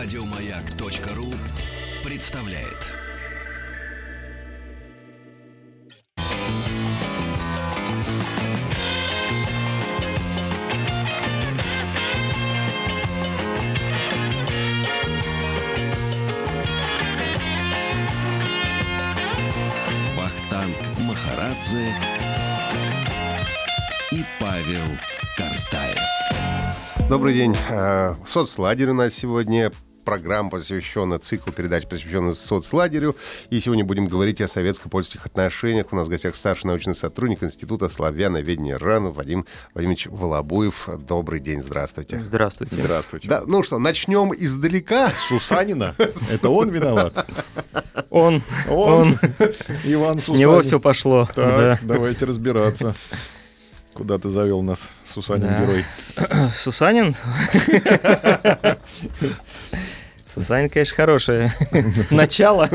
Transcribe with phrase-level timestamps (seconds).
[0.00, 1.26] Радиомаяк.ру
[2.04, 2.86] представляет.
[20.16, 21.92] Вахтанг Махарадзе
[24.12, 24.86] и Павел
[25.36, 25.98] Картаев.
[27.08, 27.56] Добрый день.
[27.68, 29.72] Э, Соцлагерь у нас сегодня.
[30.08, 33.14] Программа посвящена циклу передач, посвященная соцлагерю.
[33.50, 35.88] И сегодня будем говорить о советско-польских отношениях.
[35.90, 39.44] У нас в гостях старший научный сотрудник Института славяноведения РАН Вадим
[39.74, 40.88] Вадимович Волобуев.
[41.06, 42.24] Добрый день, здравствуйте.
[42.24, 42.76] Здравствуйте.
[42.76, 43.28] Здравствуйте.
[43.28, 45.10] Да, ну что, начнем издалека.
[45.10, 45.94] Сусанина?
[45.98, 47.26] Это он виноват?
[48.08, 49.12] Он, Он?
[49.84, 50.40] Иван с Сусанин.
[50.40, 51.28] него все пошло.
[51.34, 51.78] Так, да.
[51.82, 52.94] давайте разбираться.
[53.92, 55.60] Куда ты завел нас, Сусанин Да.
[55.60, 55.84] герой?
[56.50, 57.14] Сусанин?
[60.38, 61.50] Сусанин, конечно, хорошее
[62.10, 62.68] начало,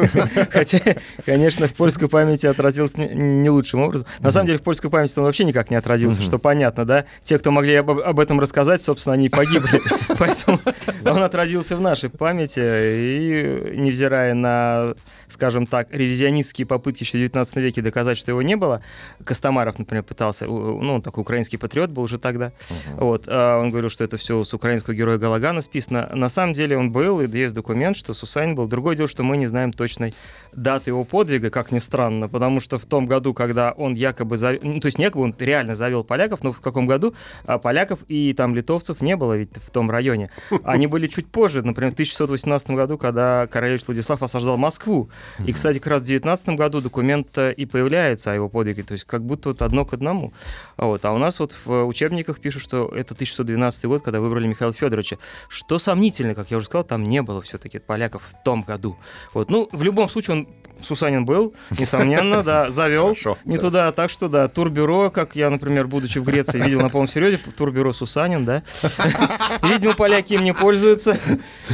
[0.52, 0.80] хотя,
[1.26, 4.08] конечно, в польской памяти отразился не, лучшим образом.
[4.20, 7.06] На самом деле, в польской памяти он вообще никак не отразился, что понятно, да?
[7.24, 9.82] Те, кто могли об, этом рассказать, собственно, они и погибли.
[10.20, 10.60] Поэтому
[11.06, 14.96] он отразился в нашей памяти, и невзирая на,
[15.30, 18.82] скажем так, ревизионистские попытки еще в 19 веке доказать, что его не было,
[19.24, 22.52] Костомаров, например, пытался, ну, он такой украинский патриот был уже тогда,
[22.98, 26.10] вот, а он говорил, что это все с украинского героя Галагана списано.
[26.14, 28.68] На самом деле он был, и есть документ, что Сусанин был.
[28.68, 30.14] Другое дело, что мы не знаем точной
[30.52, 34.60] даты его подвига, как ни странно, потому что в том году, когда он якобы, зав-
[34.62, 37.16] ну, то есть якобы он реально завел поляков, но в каком году
[37.46, 40.30] а, поляков и там литовцев не было ведь в том районе.
[40.64, 45.10] Они были чуть позже, например, в 1618 году, когда королевич Владислав осаждал Москву.
[45.46, 48.94] И, кстати, как раз в 19 году документ э, и появляется о его подвиге, то
[48.94, 50.34] есть как будто вот одно к одному.
[50.78, 51.04] Вот.
[51.06, 55.18] А у нас вот в учебниках пишут, что это 1612 год, когда выбрали Михаила Федоровича.
[55.48, 58.98] Что сомнительно, как я уже сказал, там не было все-таки поляков в том году.
[59.34, 59.50] Вот.
[59.50, 60.48] Ну, в любом случае, он
[60.82, 63.62] Сусанин был, несомненно, да, завел Хорошо, не да.
[63.62, 67.40] туда, так что да, турбюро, как я, например, будучи в Греции, видел на полном серьезе,
[67.56, 68.64] турбюро Сусанин, да.
[69.64, 71.18] Видимо, поляки им не пользуются.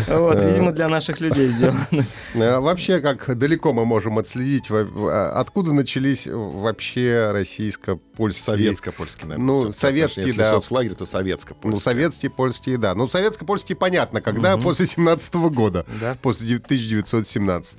[0.07, 1.87] Вот, видимо, для наших людей сделано.
[2.35, 8.43] А Вообще, как далеко мы можем отследить, а, откуда начались вообще российско-польские...
[8.43, 9.45] Советско-польский, наверное.
[9.45, 9.79] Ну, всё-таки.
[9.79, 10.51] советский, Если да.
[10.51, 11.69] соцлагерь, то советско-польский.
[11.69, 12.95] Ну, советские, польские, да.
[12.95, 14.57] Ну, советско-польские понятно, когда?
[14.57, 15.85] После 17 года.
[16.01, 16.15] Да.
[16.21, 17.77] После дев- 1917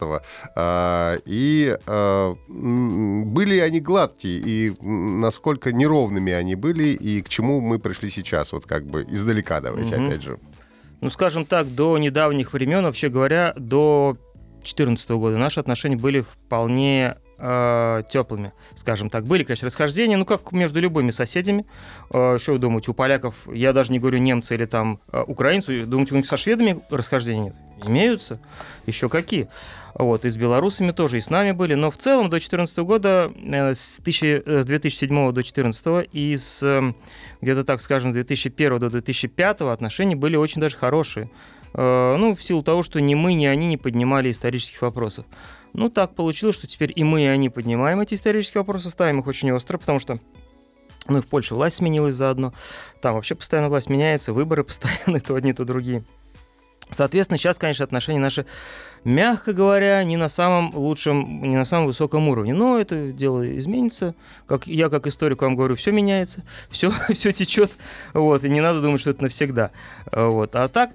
[0.56, 7.78] А, И м, были они гладкие, и насколько неровными они были, и к чему мы
[7.78, 10.06] пришли сейчас, вот как бы издалека давайте, Мгм.
[10.08, 10.38] опять же.
[11.00, 14.16] Ну, скажем так, до недавних времен, вообще говоря, до
[14.62, 19.24] 2014 года наши отношения были вполне теплыми, скажем так.
[19.24, 21.64] Были, конечно, расхождения, ну, как между любыми соседями.
[22.12, 25.86] Э, что вы думаете, у поляков, я даже не говорю немцы или там э, украинцы,
[25.86, 27.54] думаете, у них со шведами расхождения нет?
[27.84, 28.38] Имеются.
[28.86, 29.48] Еще какие.
[29.94, 31.74] Вот, и с белорусами тоже, и с нами были.
[31.74, 36.36] Но в целом до 2014 года, э, с, 1000 э, с 2007 до 2014 и
[36.36, 36.94] с эм,
[37.40, 41.30] где-то так скажем, с 2001 до 2005 отношения были очень даже хорошие.
[41.74, 45.24] Э, Ну, в силу того, что ни мы, ни они не поднимали исторических вопросов.
[45.72, 49.26] Ну, так получилось, что теперь и мы, и они поднимаем эти исторические вопросы, ставим их
[49.26, 50.18] очень остро, потому что
[51.08, 52.52] ну и в Польше власть сменилась заодно.
[53.00, 56.04] Там вообще постоянно власть меняется, выборы постоянно, то одни, то другие.
[56.92, 58.46] Соответственно, сейчас, конечно, отношения наши,
[59.04, 62.52] мягко говоря, не на самом лучшем, не на самом высоком уровне.
[62.52, 64.14] Но это дело изменится.
[64.46, 67.70] Как я, как историк, вам говорю, все меняется, все, все течет.
[68.12, 69.70] Вот, и не надо думать, что это навсегда.
[70.10, 70.56] Вот.
[70.56, 70.90] А так,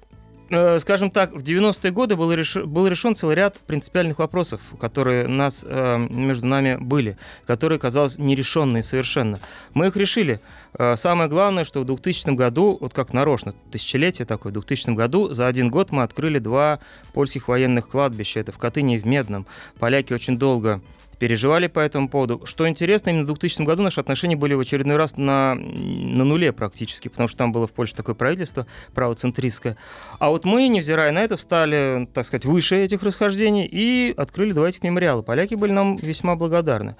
[0.80, 5.66] скажем так, в 90-е годы был, реш- был решен целый ряд принципиальных вопросов, которые нас,
[5.68, 9.40] э, между нами были, которые, казалось, нерешенные совершенно.
[9.74, 10.40] Мы их решили.
[10.78, 15.34] Э, Самое главное, что в 2000 году, вот как нарочно, тысячелетие такое, в 2000 году
[15.34, 16.80] за один год мы открыли два
[17.14, 18.40] польских военных кладбища.
[18.40, 19.46] Это в Катыни и в Медном.
[19.80, 20.82] Поляки очень долго
[21.20, 22.42] переживали по этому поводу.
[22.46, 26.52] Что интересно, именно в 2000 году наши отношения были в очередной раз на, на нуле
[26.52, 29.78] практически, потому что там было в Польше такое правительство правоцентристское.
[30.20, 34.70] А вот мы, невзирая на это, встали, так сказать, выше этих расхождений и открыли два
[34.70, 35.22] этих мемориала.
[35.22, 36.96] Поляки были нам весьма благодарны.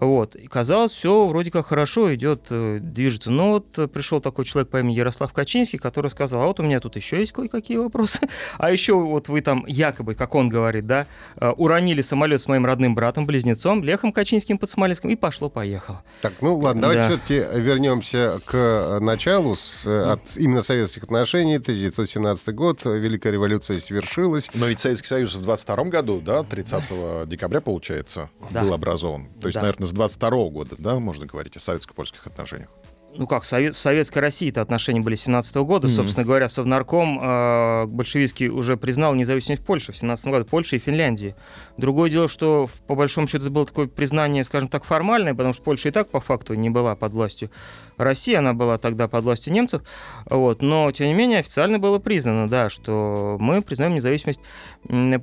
[0.00, 0.34] Вот.
[0.34, 3.30] И казалось, все вроде как хорошо идет, э, движется.
[3.30, 6.62] Но вот э, пришел такой человек по имени Ярослав Качинский, который сказал, а вот у
[6.62, 8.20] меня тут еще есть кое-какие вопросы.
[8.58, 11.06] А еще вот вы там якобы, как он говорит, да,
[11.36, 16.02] э, уронили самолет с моим родным братом, близнецом, Лехом Качинским под Смоленском, и пошло-поехало.
[16.22, 17.08] Так, ну ладно, давайте Да.
[17.08, 21.56] все-таки вернемся к началу, с, от именно советских отношений.
[21.56, 24.50] 1917 год, Великая революция свершилась.
[24.54, 28.62] Но ведь Советский Союз в 22 году, да, 30 декабря, получается, Да.
[28.62, 29.28] был образован.
[29.40, 29.62] То есть, Да.
[29.62, 32.70] наверное, с 22 года, да, можно говорить о советско-польских отношениях.
[33.12, 35.88] ну как, совет, с Советской Россией-то отношения были 17 года.
[35.88, 35.96] Мгм.
[35.96, 41.34] Собственно говоря, Совнарком э, большевистский уже признал независимость Польши в 17 году, Польши и Финляндии.
[41.76, 45.62] Другое дело, что по большому счету это было такое признание, скажем так, формальное, потому что
[45.62, 47.50] Польша и так по факту не была под властью
[47.96, 49.82] России, она была тогда под властью немцев.
[50.26, 54.40] Вот, но, тем не менее, официально было признано, да, что мы признаем независимость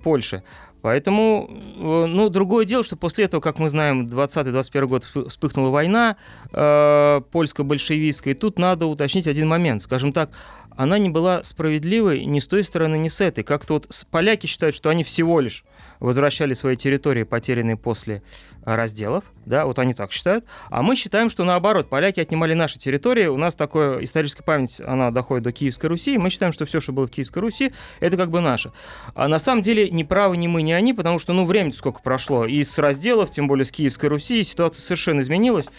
[0.03, 0.43] Польши.
[0.87, 5.69] Поэтому, э, ну, другое дело, что после этого, как мы знаем, 20-21 год вспы- вспыхнула
[5.69, 6.15] война
[6.53, 9.81] э, польско-большевистская, и тут надо уточнить один момент.
[9.81, 10.29] Скажем так,
[10.77, 13.43] она не была справедливой ни с той стороны, ни с этой.
[13.43, 15.65] Как-то вот поляки считают, что они всего лишь
[15.99, 18.21] возвращали свои территории, потерянные после
[18.65, 20.45] э, разделов, да, вот они так считают.
[20.69, 25.09] А мы считаем, что наоборот, поляки отнимали наши территории, у нас такая историческая память, она
[25.09, 28.15] доходит до Киевской Руси, и мы считаем, что все, что было в Киевской Руси, это
[28.15, 28.71] как бы наше.
[29.15, 32.01] А на самом деле ни правы ни мы, ни они, потому что, ну, время сколько
[32.01, 35.69] прошло, и с разделов, тем более с Киевской Руси, ситуация совершенно изменилась.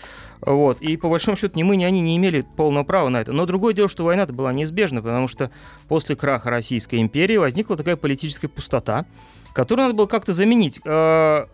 [0.40, 0.80] Вот.
[0.80, 3.32] И по большому счету ни мы, ни они не имели полного права на это.
[3.32, 5.50] Но другое дело, что война-то была неизбежна, потому что
[5.88, 9.06] после краха Российской империи возникла такая политическая пустота,
[9.52, 10.80] которую надо было как-то заменить.
[10.84, 11.46] Э,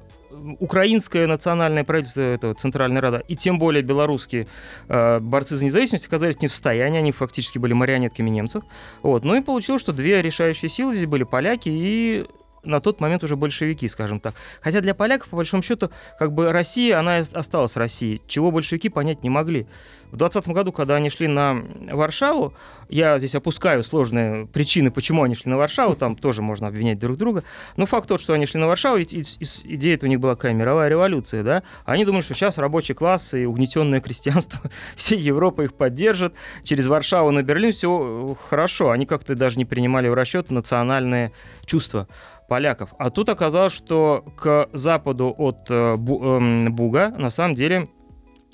[0.59, 4.49] Украинское национальное правительство, этого Центральная Рада, и тем более белорусские
[4.89, 8.65] э, борцы за независимость оказались не в состоянии, они фактически были марионетками немцев.
[9.03, 9.25] Вот.
[9.25, 12.27] Ну и получилось, что две решающие силы здесь были поляки и
[12.65, 14.35] на тот момент уже большевики, скажем так.
[14.61, 19.23] Хотя для поляков, по большому счету, как бы Россия, она осталась Россией, чего большевики понять
[19.23, 19.67] не могли.
[20.15, 22.55] В 20 году, когда они шли на Варшаву,
[22.89, 27.17] я здесь опускаю сложные причины, почему они шли на Варшаву, там тоже можно обвинять друг
[27.17, 27.43] друга,
[27.77, 30.89] но факт тот, что они шли на Варшаву, ведь идея у них была какая, мировая
[30.89, 34.61] революция, да, они думали, что сейчас рабочий класс и угнетенное крестьянство
[34.95, 40.09] всей Европы их поддержат, через Варшаву на Берлин все хорошо, они как-то даже не принимали
[40.09, 41.33] в расчет национальные
[41.67, 42.07] чувства
[42.55, 42.95] поляков.
[42.99, 47.89] А тут оказалось, что к западу от э, эм, Буга на самом деле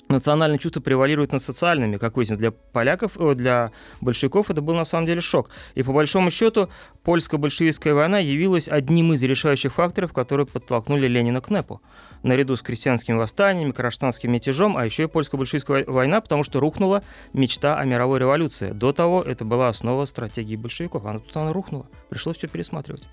[0.09, 3.69] национальные чувства превалируют над социальными, как выяснилось, для поляков, э, для
[4.01, 5.51] большевиков это был на самом деле шок.
[5.75, 6.67] И по большому счету
[7.03, 11.79] польско-большевистская война явилась одним из решающих факторов, которые подтолкнули Ленина к НЭПу.
[12.23, 17.77] Наряду с крестьянскими восстаниями, кронштадтским мятежом, а еще и польско-большевистская война, потому что рухнула мечта
[17.77, 18.71] о мировой революции.
[18.71, 21.85] До того это была основа стратегии большевиков, а тут она рухнула.
[22.09, 23.07] Пришлось все пересматривать.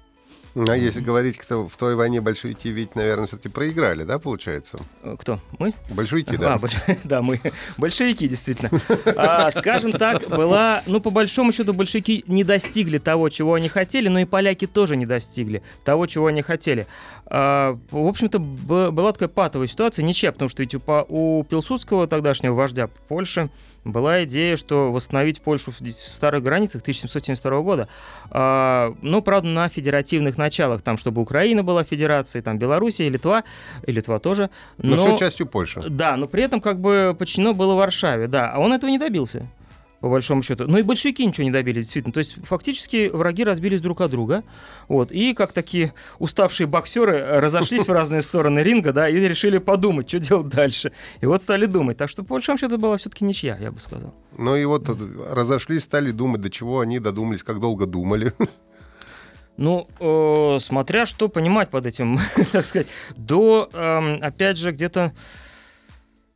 [0.54, 4.76] А если говорить, кто в той войне большевики ведь, наверное, все-таки проиграли, да, получается?
[5.02, 5.40] Э, Кто?
[5.58, 5.74] Мы?
[5.90, 6.54] Большевики, да.
[6.54, 7.40] А, больш- да, мы
[7.76, 8.70] большевики, действительно.
[9.16, 14.08] А, скажем так, была, ну, по большому счету, большевики не достигли того, чего они хотели,
[14.08, 16.86] но и поляки тоже не достигли того, чего они хотели.
[17.26, 22.54] А, в общем-то, была такая патовая ситуация, ничья, потому что ведь у, у Пилсудского, тогдашнего
[22.54, 23.50] вождя Польши,
[23.84, 27.88] была идея, что восстановить Польшу в старых границах 1772 года.
[28.30, 30.47] А, ну, правда, на федеративных началах,
[30.82, 33.44] там, чтобы Украина была федерацией, там, Белоруссия, Литва,
[33.86, 34.50] и Литва тоже.
[34.78, 35.82] Но, все частью Польши.
[35.88, 39.48] Да, но при этом как бы подчинено было Варшаве, да, а он этого не добился
[40.00, 40.64] по большому счету.
[40.66, 42.12] Ну и большевики ничего не добились, действительно.
[42.12, 44.44] То есть фактически враги разбились друг от друга.
[44.88, 45.10] Вот.
[45.10, 50.18] И как такие уставшие боксеры разошлись в разные стороны ринга, да, и решили подумать, что
[50.18, 50.92] делать дальше.
[51.20, 51.96] И вот стали думать.
[51.96, 54.14] Так что по большому счету была все-таки ничья, я бы сказал.
[54.36, 54.88] Ну и вот
[55.30, 58.32] разошлись, стали думать, до чего они додумались, как долго думали.
[59.58, 62.18] Ну, э, смотря что понимать под этим,
[62.52, 65.12] так сказать, до, эм, опять же, где-то,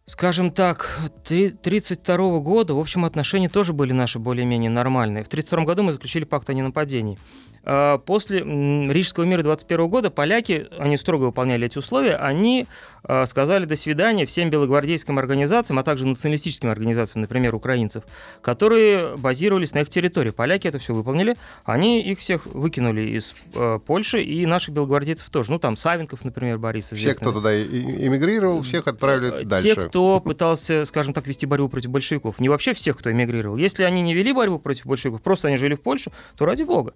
[0.06, 5.22] скажем так, три- 32 года, в общем, отношения тоже были наши более-менее нормальные.
[5.22, 7.16] В 32 году мы заключили пакт о ненападении.
[7.64, 12.66] Э, После Рижского мира 21 года поляки, они строго выполняли эти условия, они
[13.04, 18.04] э, сказали до свидания всем белогвардейским организациям, а также националистическим организациям, например, украинцев,
[18.40, 20.30] которые базировались на их территории.
[20.30, 25.52] Поляки это все выполнили, они их всех выкинули из э, Польши, и наших белогвардейцев тоже.
[25.52, 27.24] Ну, там Савенков, например, Борис Все, известный.
[27.24, 29.74] кто туда эмигрировал, всех отправили Э, дальше.
[29.74, 32.38] Те, кто пытался, скажем так, вести борьбу против большевиков.
[32.40, 33.56] Не вообще всех, кто эмигрировал.
[33.56, 36.94] Если они не вели борьбу против большевиков, просто они жили в Польше, то ради бога.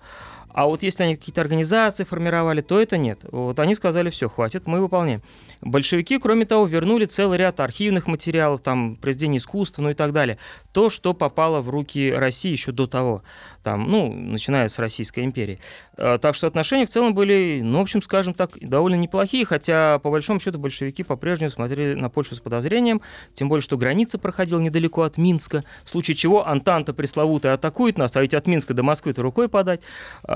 [0.53, 3.21] А вот если они какие-то организации формировали, то это нет.
[3.31, 5.23] Вот они сказали, все, хватит, мы выполняем.
[5.61, 10.39] Большевики, кроме того, вернули целый ряд архивных материалов, там, произведений искусства, ну и так далее.
[10.73, 13.23] То, что попало в руки России еще до того,
[13.63, 15.59] там, ну, начиная с Российской империи.
[15.97, 19.99] Э, Так что отношения в целом были, ну, в общем, скажем так, довольно неплохие, хотя,
[19.99, 23.01] по большому счету, большевики по-прежнему смотрели на Польшу с подозрением,
[23.35, 28.17] тем более, что граница проходила недалеко от Минска, в случае чего Антанта пресловутая атакует нас,
[28.17, 29.83] а ведь от Минска до Москвы-то рукой подать.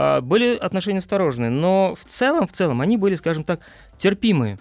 [0.02, 3.60] А, Были отношения осторожные, но в целом, в целом, они были, скажем так,
[3.98, 4.58] терпимые.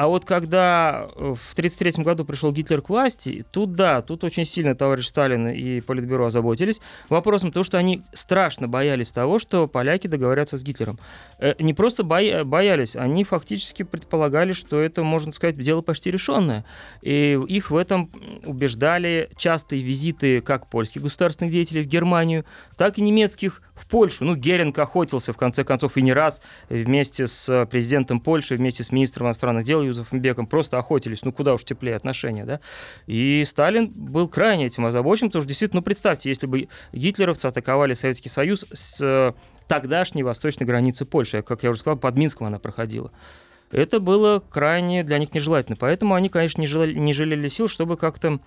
[0.00, 4.46] А вот когда э, в 1933 году пришел Гитлер к власти, тут да, тут очень
[4.46, 6.80] сильно товарищ Сталин и Политбюро озаботились
[7.10, 10.98] вопросом, потому что они страшно боялись того, что поляки договорятся с Гитлером.
[11.38, 16.64] Э, не просто боя- боялись, они фактически предполагали, что это, можно сказать, дело почти решенное.
[17.02, 18.10] И их в этом
[18.46, 22.46] убеждали частые визиты как польских государственных деятелей в Германию,
[22.78, 24.24] так и немецких в Польшу.
[24.24, 28.92] Ну, Геринг охотился, в конце концов, и не раз вместе с президентом Польши, вместе с
[28.92, 31.24] министром иностранных дел Юзефом Беком просто охотились.
[31.24, 32.60] Ну, куда уж теплее отношения, да?
[33.06, 37.94] И Сталин был крайне этим озабочен, потому что действительно, ну, представьте, если бы гитлеровцы атаковали
[37.94, 39.32] Советский Союз с э,
[39.68, 43.12] тогдашней восточной границы Польши, как я уже сказал, под Минском она проходила.
[43.70, 45.76] Это было крайне для них нежелательно.
[45.76, 48.40] Поэтому они, конечно, не, желали, не жалели сил, чтобы как-то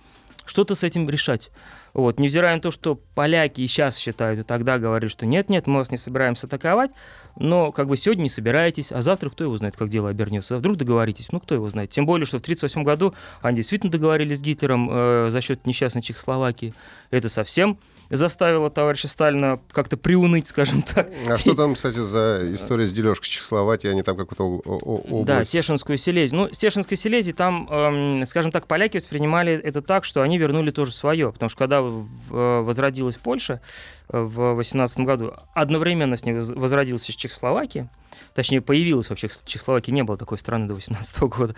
[0.44, 1.50] что-то с этим решать.
[1.94, 5.78] Вот, невзирая на то, что поляки и сейчас считают, и тогда говорили, что нет-нет, мы
[5.78, 6.90] вас не собираемся атаковать,
[7.36, 10.56] но как бы сегодня не собираетесь, а завтра кто его знает, как дело обернется.
[10.56, 11.90] А вдруг договоритесь, ну кто его знает.
[11.90, 16.02] Тем более, что в 1938 году они действительно договорились с Гитлером э, за счет несчастной
[16.02, 16.74] Чехословакии.
[17.10, 17.78] Это совсем
[18.10, 21.10] заставило товарища Сталина как-то приуныть, скажем так.
[21.28, 23.88] А что там, кстати, за история с дележкой Чехословакии?
[23.88, 25.26] Они там какую-то область...
[25.26, 26.40] Да, Тешинскую Силезию.
[26.40, 30.70] Ну, с Тешинской Силезии там, эм, скажем так, поляки воспринимали это так, что они вернули
[30.70, 31.32] тоже свое.
[31.32, 31.82] Потому что когда
[32.28, 33.60] возродилась Польша
[34.08, 37.88] э, в 18 году, одновременно с ней возродилась Чехословакия,
[38.34, 41.54] точнее, появилась вообще Чехословакия, не было такой страны до 18 года,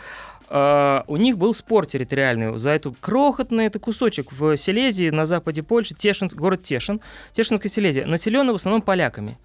[0.49, 5.65] Uh, у них был спор территориальный за эту крохотный это кусочек в Силезии на западе
[5.65, 7.01] Польши, Тешинск, город Тешин,
[7.33, 9.39] Тешинская Силезия, населенный в основном поляками,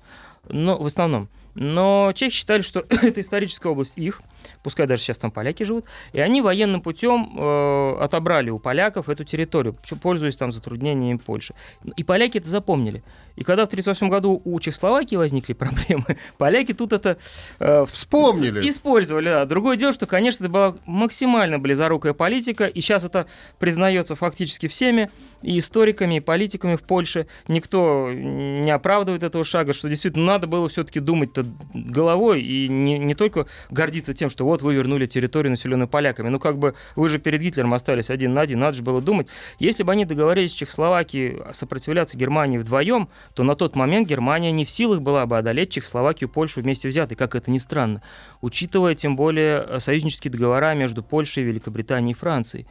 [0.47, 1.27] но в основном.
[1.55, 4.21] Но чехи считали, что это историческая область их,
[4.63, 9.23] пускай даже сейчас там поляки живут, и они военным путем э, отобрали у поляков эту
[9.23, 11.53] территорию, пользуясь там затруднениями Польши.
[11.95, 13.03] И поляки это запомнили.
[13.35, 17.17] И когда в 1938 году у Чехословакии возникли проблемы, поляки тут это
[17.59, 18.69] э, вспомнили.
[18.69, 19.29] Использовали.
[19.29, 19.45] Да.
[19.45, 23.27] Другое дело, что, конечно, это была максимально близорукая политика, и сейчас это
[23.59, 25.09] признается фактически всеми,
[25.41, 27.27] и историками, и политиками в Польше.
[27.47, 31.40] Никто не оправдывает этого шага, что действительно надо было все-таки думать-то
[31.73, 36.29] головой и не, не только гордиться тем, что вот вы вернули территорию, населенную поляками.
[36.29, 39.27] Ну, как бы вы же перед Гитлером остались один на один, надо же было думать.
[39.59, 44.65] Если бы они договорились с Чехословакией сопротивляться Германии вдвоем, то на тот момент Германия не
[44.65, 48.01] в силах была бы одолеть Чехословакию и Польшу вместе взятой, как это ни странно,
[48.41, 52.67] учитывая тем более союзнические договора между Польшей, Великобританией и Францией.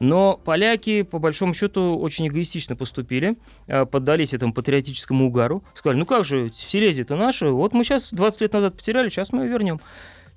[0.00, 5.62] Но поляки, по большому счету, очень эгоистично поступили, э, поддались этому патриотическому угару.
[5.74, 9.44] Сказали, ну как же, Силезия-то наша, вот мы сейчас 20 лет назад потеряли, сейчас мы
[9.44, 9.80] ее вернем.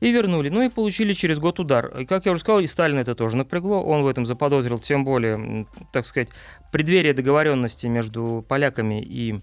[0.01, 0.49] И вернули.
[0.49, 1.87] Ну и получили через год удар.
[2.01, 3.81] И, как я уже сказал, и Сталина это тоже напрягло.
[3.81, 6.27] Он в этом заподозрил, тем более, так сказать,
[6.73, 9.39] преддверие договоренности между поляками и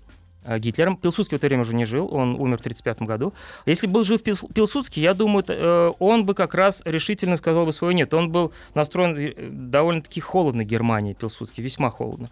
[0.59, 0.97] Гитлером.
[0.97, 3.33] Пилсудский в это время уже не жил, он умер в 1935 году.
[3.67, 7.95] Если был жив Пилсудский, я думаю, э, он бы как раз решительно сказал бы свое
[7.95, 8.15] нет.
[8.15, 12.31] Он был настроен э, довольно-таки холодно Германии, Пилсудский, весьма холодно.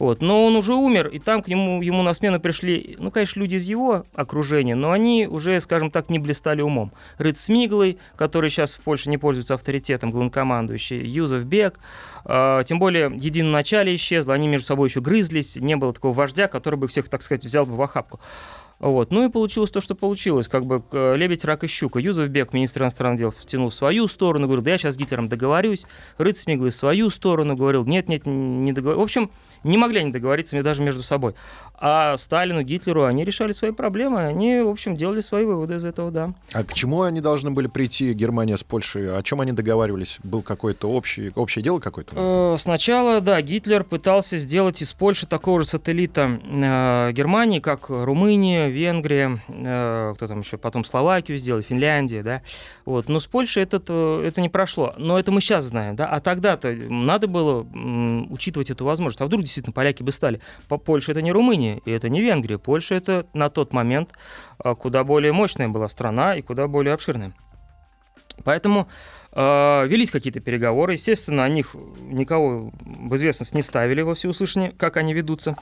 [0.00, 0.22] Вот.
[0.22, 3.56] Но он уже умер, и там к нему, ему на смену пришли, ну, конечно, люди
[3.56, 6.92] из его окружения, но они уже, скажем так, не блистали умом.
[7.18, 11.78] Рыд Смиглый, который сейчас в Польше не пользуется авторитетом, главнокомандующий, Юзеф Бек,
[12.24, 16.76] э, тем более единоначалие исчезло, они между собой еще грызлись, не было такого вождя, который
[16.76, 18.20] бы всех, так сказать, взял бы в охапку.
[18.80, 19.12] Вот.
[19.12, 20.48] Ну и получилось то, что получилось.
[20.48, 22.00] Как бы лебедь, рак и щука.
[22.00, 25.28] Юзеф Бек, министр иностранных дел, втянул в свою сторону, говорил, да я сейчас с Гитлером
[25.28, 25.86] договорюсь.
[26.18, 29.00] Рыц Смиглый в свою сторону говорил, нет, нет, не договорюсь.
[29.00, 29.30] В общем,
[29.62, 31.34] не могли они договориться даже между собой.
[31.82, 36.10] А Сталину, Гитлеру, они решали свои проблемы, они, в общем, делали свои выводы из этого,
[36.10, 36.34] да.
[36.52, 39.16] А к чему они должны были прийти, Германия с Польшей?
[39.16, 40.18] О чем они договаривались?
[40.22, 42.12] Был какое-то общее, общее дело какое-то?
[42.16, 48.69] Э, сначала, да, Гитлер пытался сделать из Польши такого же сателлита э, Германии, как Румыния,
[48.70, 52.42] Венгрия, э, кто там еще, потом Словакию сделал, Финляндия, да.
[52.84, 53.08] Вот.
[53.08, 53.76] Но с Польшей это,
[54.24, 54.94] это не прошло.
[54.96, 56.06] Но это мы сейчас знаем, да.
[56.06, 59.20] А тогда-то надо было м, учитывать эту возможность.
[59.20, 60.40] А вдруг действительно поляки бы стали?
[60.68, 62.58] По Польше это не Румыния, и это не Венгрия.
[62.58, 64.10] Польша это на тот момент
[64.58, 67.32] а, куда более мощная была страна и куда более обширная.
[68.44, 68.88] Поэтому
[69.32, 70.92] э, велись какие-то переговоры.
[70.92, 75.56] Естественно, о них никого в известность не ставили во всеуслышание, как они ведутся.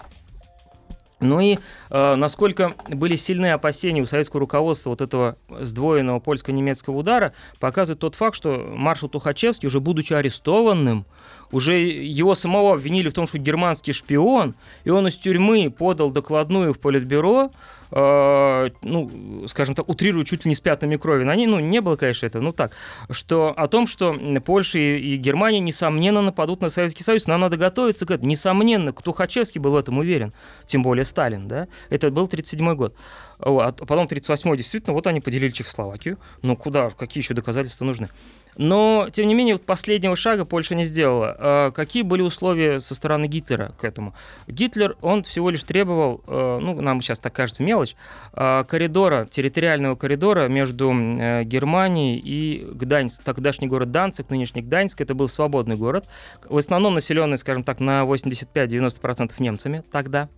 [1.20, 1.58] Ну и
[1.90, 8.14] э, насколько были сильные опасения у советского руководства вот этого сдвоенного польско-немецкого удара, показывает тот
[8.14, 11.06] факт, что маршал Тухачевский, уже будучи арестованным,
[11.50, 16.74] Уже его самого обвинили в том, что германский шпион, и он из тюрьмы подал докладную
[16.74, 17.50] в Политбюро,
[17.90, 21.24] э, ну, скажем так, утрирую чуть ли не с пятнами крови.
[21.24, 22.72] На ней, ну, не было, конечно, этого, ну так,
[23.10, 24.14] что о том, что
[24.44, 27.26] Польша и, и Германия, несомненно, нападут на Советский Союз.
[27.26, 28.28] Нам надо готовиться к этому.
[28.28, 30.32] Несомненно, Тухачевский был в этом уверен,
[30.66, 31.68] тем более Сталин, да.
[31.88, 32.94] Это был 1937 год.
[33.40, 36.18] А потом 38-й, действительно, вот они поделили Чехословакию.
[36.42, 38.08] Ну, куда, какие еще доказательства нужны?
[38.56, 41.36] Но, тем не менее, вот последнего шага Польша не сделала.
[41.38, 44.14] А какие были условия со стороны Гитлера к этому?
[44.48, 47.94] Гитлер, он всего лишь требовал, э, ну, нам сейчас так кажется мелочь,
[48.32, 53.22] э, коридора, территориального коридора между э, Германией и Гданьск.
[53.22, 56.06] Тогдашний город Данцик, нынешний Гданьск, это был свободный город.
[56.48, 60.28] В основном населенный, скажем так, на 85-90% немцами тогда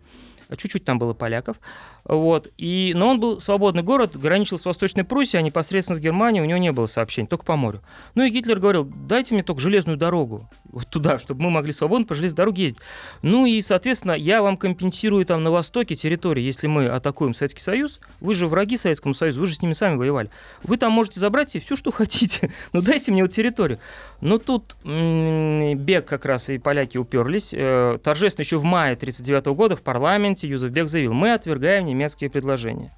[0.57, 1.57] чуть-чуть там было поляков.
[2.05, 2.49] Вот.
[2.57, 6.47] И, но он был свободный город, граничил с Восточной Пруссией, а непосредственно с Германией у
[6.47, 7.83] него не было сообщений, только по морю.
[8.15, 12.07] Ну и Гитлер говорил, дайте мне только железную дорогу вот туда, чтобы мы могли свободно
[12.07, 12.81] по железной дороге ездить.
[13.23, 18.01] Ну и, соответственно, я вам компенсирую там на востоке территории, если мы атакуем Советский Союз,
[18.21, 20.31] вы же враги Советскому Союзу, вы же с ними сами воевали.
[20.63, 23.79] Вы там можете забрать себе все, что хотите, но дайте мне вот территорию.
[24.21, 27.55] Но тут Бег как раз и поляки уперлись.
[27.55, 32.31] Э, торжественно еще в мае 1939 года в парламенте Юзеф Бег заявил, мы отвергаем немецкие
[32.31, 32.93] предложения.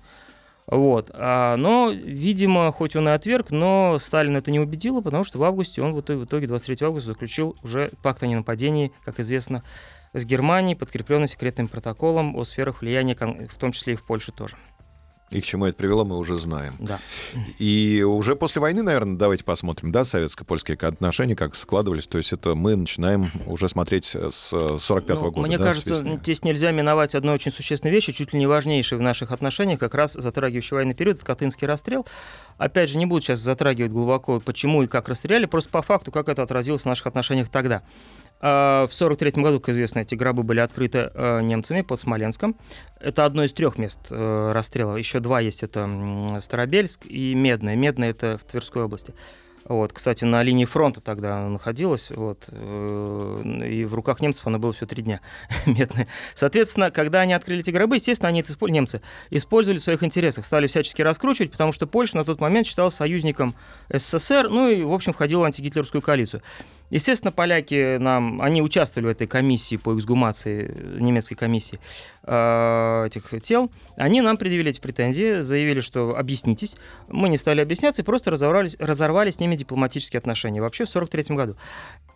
[0.67, 1.11] Вот.
[1.13, 5.45] А, но, видимо, хоть он и отверг, но Сталин это не убедило, потому что в
[5.45, 9.65] августе он в итоге, в итоге 23 августа заключил уже пакт о ненападении, как известно,
[10.13, 14.57] с Германией, подкрепленный секретным протоколом о сферах влияния, в том числе и в Польше тоже.
[15.33, 16.75] И к чему это привело, мы уже знаем.
[16.79, 17.01] Да.
[17.59, 22.07] И уже после войны, наверное, давайте посмотрим, да, советско-польские отношения, как складывались.
[22.07, 25.47] То есть это мы начинаем уже смотреть с 45 -го ну, года.
[25.47, 29.01] Мне да, кажется, здесь нельзя миновать одной очень существенной вещи, чуть ли не важнейшей в
[29.01, 32.07] наших отношениях, как раз затрагивающий военный период, это Катынский расстрел.
[32.59, 36.29] Опять же, не буду сейчас затрагивать глубоко, почему и как расстреляли, просто по факту, как
[36.29, 37.83] это отразилось в наших отношениях тогда.
[38.45, 42.57] А, в 1943 году, как известно, эти гробы были открыты э, немцами под Смоленском.
[43.01, 44.97] Это одно из трех мест э, расстрела.
[44.97, 45.89] Еще два есть, это
[46.41, 47.77] Старобельск и Медное.
[47.77, 49.15] Медное— это в Тверской области.
[49.65, 54.59] Вот, кстати, на линии фронта тогда она находилась, вот, э, и в руках немцев она
[54.59, 55.21] была все три дня
[55.67, 56.09] медная.
[56.35, 60.67] Соответственно, когда они открыли эти гробы, естественно, они это немцы использовали в своих интересах, стали
[60.67, 63.55] всячески раскручивать, потому что Польша на тот момент считалась союзником
[63.89, 66.43] СССР, ну и, в общем, входила в антигитлеровскую коалицию.
[66.93, 71.81] Естественно, поляки нам, они участвовали в этой комиссии по эксгумации, немецкой комиссии
[72.25, 73.73] э, этих тел.
[73.97, 76.77] Они нам предъявили эти претензии, заявили, что объяснитесь.
[77.09, 80.61] Мы не стали объясняться и просто разорвали, разорвали с ними дипломатические отношения.
[80.61, 81.57] Вообще в 1943 году.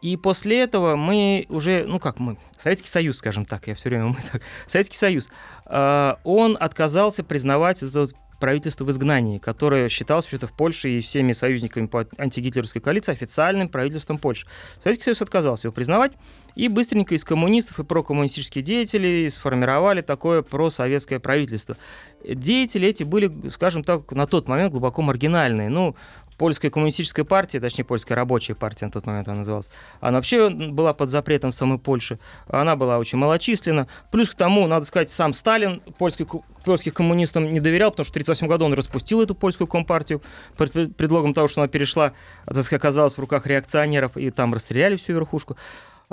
[0.03, 4.07] И после этого мы уже, ну как мы, Советский Союз, скажем так, я все время
[4.09, 5.31] мы так, Советский Союз,
[5.65, 11.33] э, он отказался признавать этот правительство в изгнании, которое считалось вообще-то в Польше и всеми
[11.33, 14.47] союзниками по антигитлеровской коалиции официальным правительством Польши.
[14.81, 16.13] Советский Союз отказался его признавать,
[16.55, 21.77] и быстренько из коммунистов и прокоммунистических деятелей сформировали такое просоветское правительство.
[22.25, 25.69] Деятели эти были, скажем так, на тот момент глубоко маргинальные.
[25.69, 25.97] Ну,
[26.39, 29.71] польская коммунистическая партия, точнее, польская рабочая партия на тот момент она называлась,
[30.01, 32.19] она вообще была под запретом в самой Польше.
[32.49, 33.87] Она была очень малочисленна.
[34.11, 36.29] Плюс к тому, надо сказать, сам Сталин польских,
[36.65, 40.23] польских коммунистам не доверял, потому что в 1938 году он распустил эту польскую компартию
[40.57, 42.13] под предлогом того, что она перешла,
[42.47, 45.57] так сказать, оказалась в руках реакционеров, и там расстреляли всю верхушку.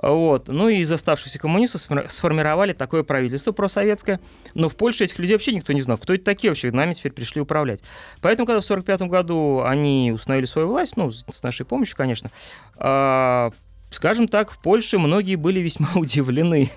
[0.02, 0.48] Вот.
[0.48, 4.20] Ну и из оставшихся коммунистов сформировали такое правительство просоветское.
[4.54, 5.98] Но в Польше этих людей вообще никто не знал.
[5.98, 6.72] Кто это такие вообще?
[6.72, 7.84] Нами теперь пришли управлять.
[8.22, 12.32] Поэтому, когда в 1945 году они установили свою власть, ну, с нашей помощью, конечно,
[12.76, 13.52] а,
[13.94, 16.72] Скажем так, в Польше многие были весьма удивлены.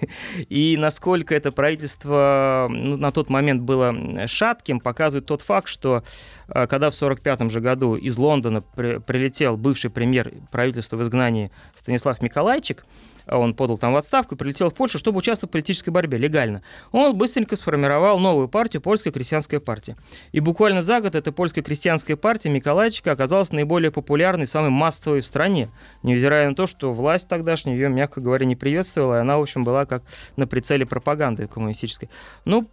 [0.49, 6.05] И насколько это правительство ну, на тот момент было шатким, показывает тот факт, что
[6.49, 11.51] а, когда в 1945 же году из Лондона при, прилетел бывший премьер правительства в изгнании
[11.75, 12.85] Станислав Миколайчик,
[13.27, 16.63] он подал там в отставку прилетел в Польшу, чтобы участвовать в политической борьбе легально.
[16.93, 19.97] Он быстренько сформировал новую партию, Польская крестьянская партия.
[20.33, 25.27] И буквально за год эта Польская крестьянская партия Миколайчика оказалась наиболее популярной, самой массовой в
[25.27, 25.71] стране,
[26.03, 29.65] невзирая на то, что власть тогдашняя ее, мягко говоря, не приветствовала, и она, в общем,
[29.65, 30.03] была как
[30.37, 32.09] на прицеле пропаганды коммунистической.
[32.45, 32.69] Ну,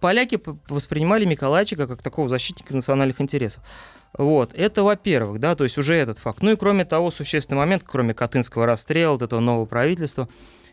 [0.00, 3.62] поляки воспринимали Миколайчика как такого защитника национальных интересов.
[4.16, 6.42] Вот, это во-первых, да, то есть уже этот факт.
[6.42, 10.28] Ну и кроме того, существенный момент, кроме Катынского расстрела, вот этого нового правительства,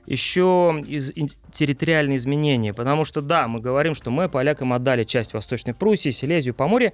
[0.06, 1.12] еще из,
[1.52, 6.54] территориальные изменения, потому что, да, мы говорим, что мы полякам отдали часть Восточной Пруссии, Силезию,
[6.54, 6.94] Поморье.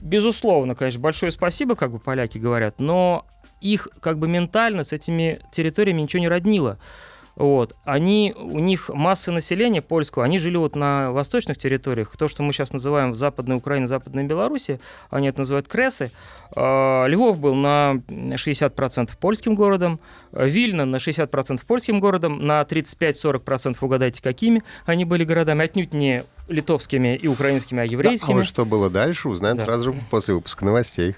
[0.00, 3.26] Безусловно, конечно, большое спасибо, как бы поляки говорят, но
[3.60, 6.78] их как бы ментально с этими территориями ничего не роднило.
[7.36, 7.74] Вот.
[7.84, 12.16] Они, у них масса населения польского, они жили вот на восточных территориях.
[12.16, 14.70] То, что мы сейчас называем Западная Украина, Западная Беларусь,
[15.10, 16.12] они это называют Кресы.
[16.54, 20.00] А, Львов был на 60% польским городом,
[20.32, 27.16] Вильна на 60% польским городом, на 35-40% угадайте, какими они были городами, отнюдь не литовскими
[27.16, 28.28] и украинскими, а еврейскими.
[28.28, 29.64] Да, а вот что было дальше, узнаем да.
[29.64, 31.16] сразу же после выпуска новостей.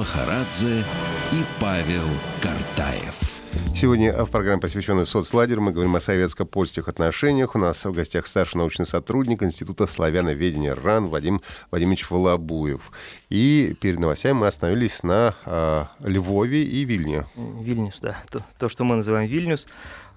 [0.00, 0.82] Махарадзе
[1.32, 2.08] и Павел
[2.40, 3.42] Картаев.
[3.76, 7.54] Сегодня в программе, посвященной соцлагерю, мы говорим о советско-польских отношениях.
[7.54, 12.92] У нас в гостях старший научный сотрудник Института славяноведения РАН Вадим Вадимович Волобуев.
[13.28, 17.26] И перед новостями мы остановились на э, Львове и Вильне.
[17.36, 18.16] Вильнюс, да.
[18.30, 19.68] То, то, что мы называем Вильнюс.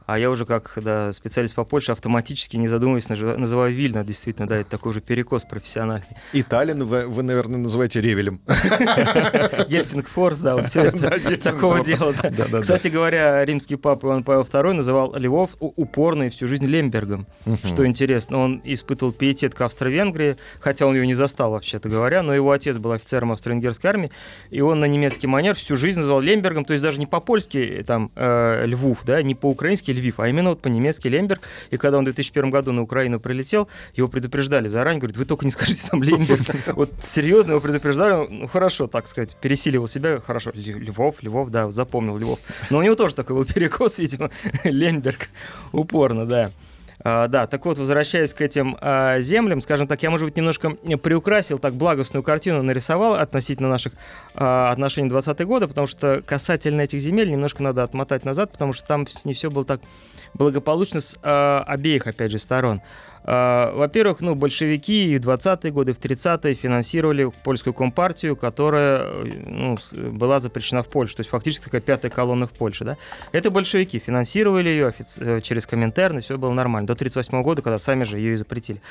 [0.05, 4.03] А я уже как да, специалист по Польше автоматически, не задумываясь, называю Вильна.
[4.03, 6.07] Действительно, да, это такой уже перекос профессиональный.
[6.33, 8.41] И Таллин вы, вы наверное, называете Ревелем.
[9.69, 12.13] Гельсингфорс, да, вот все это такого дела.
[12.61, 17.27] Кстати говоря, римский папа Иван Павел II называл Львов упорно и всю жизнь Лембергом.
[17.63, 22.33] Что интересно, он испытывал пиетет к Австро-Венгрии, хотя он ее не застал, вообще-то говоря, но
[22.33, 24.11] его отец был офицером австро-венгерской армии,
[24.49, 28.11] и он на немецкий манер всю жизнь называл Лембергом, то есть даже не по-польски там
[28.15, 31.41] э, Львов, да, не по-украински Львив, а именно вот по-немецки Лемберг.
[31.71, 35.45] И когда он в 2001 году на Украину прилетел, его предупреждали заранее, говорит, вы только
[35.45, 36.41] не скажите там Лемберг.
[36.73, 42.17] Вот серьезно его предупреждали, ну хорошо, так сказать, пересиливал себя, хорошо, Львов, Львов, да, запомнил
[42.17, 42.39] Львов.
[42.69, 44.31] Но у него тоже такой был перекос, видимо,
[44.63, 45.29] Лемберг,
[45.71, 46.51] упорно, да.
[47.03, 50.69] А, да, так вот, возвращаясь к этим а, землям, скажем так, я, может быть, немножко
[50.69, 53.93] приукрасил, так благостную картину нарисовал относительно наших
[54.35, 58.87] а, отношений 20 года, потому что касательно этих земель немножко надо отмотать назад, потому что
[58.87, 59.81] там не все было так
[60.33, 62.81] благополучно с а, обеих, опять же, сторон.
[63.25, 69.07] А, во-первых, ну, большевики в 20-е годы, в 30-е финансировали польскую компартию, которая
[69.45, 69.77] ну,
[70.11, 72.83] была запрещена в Польше, то есть фактически такая пятая колонна в Польше.
[72.83, 72.97] Да?
[73.31, 77.61] Это большевики финансировали ее офици- э, через Коминтерн, и все было нормально, до 1938 года,
[77.61, 78.81] когда сами же ее и запретили.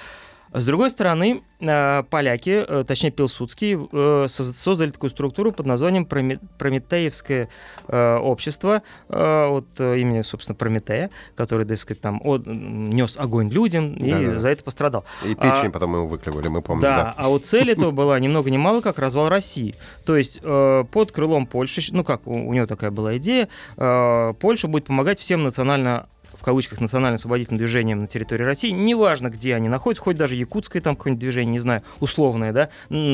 [0.54, 7.48] С другой стороны, э, поляки, э, точнее Пилсудский, э, создали такую структуру под названием Прометеевское
[7.88, 14.38] общество от имени, собственно, Прометея, который, так сказать, там нес огонь людям и да, да.
[14.38, 15.04] за это пострадал.
[15.24, 16.82] И печень а, потом его выклевали, мы помним.
[16.82, 19.74] Да, да, а вот цель этого была ни много ни мало как развал России.
[20.04, 24.84] То есть под крылом Польши, ну как, у, у него такая была идея, Польша будет
[24.84, 30.16] помогать всем национально в кавычках национально-освободительным движением на территории России, неважно, где они находятся, хоть
[30.16, 32.68] даже якутское там какое-нибудь движение, не знаю, условное, да,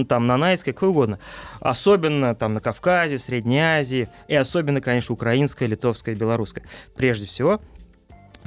[0.07, 1.19] там нанайское, какое угодно.
[1.61, 6.65] Особенно там на Кавказе, в Средней Азии, и особенно, конечно, украинское, литовское, белорусское.
[6.97, 7.61] Прежде всего,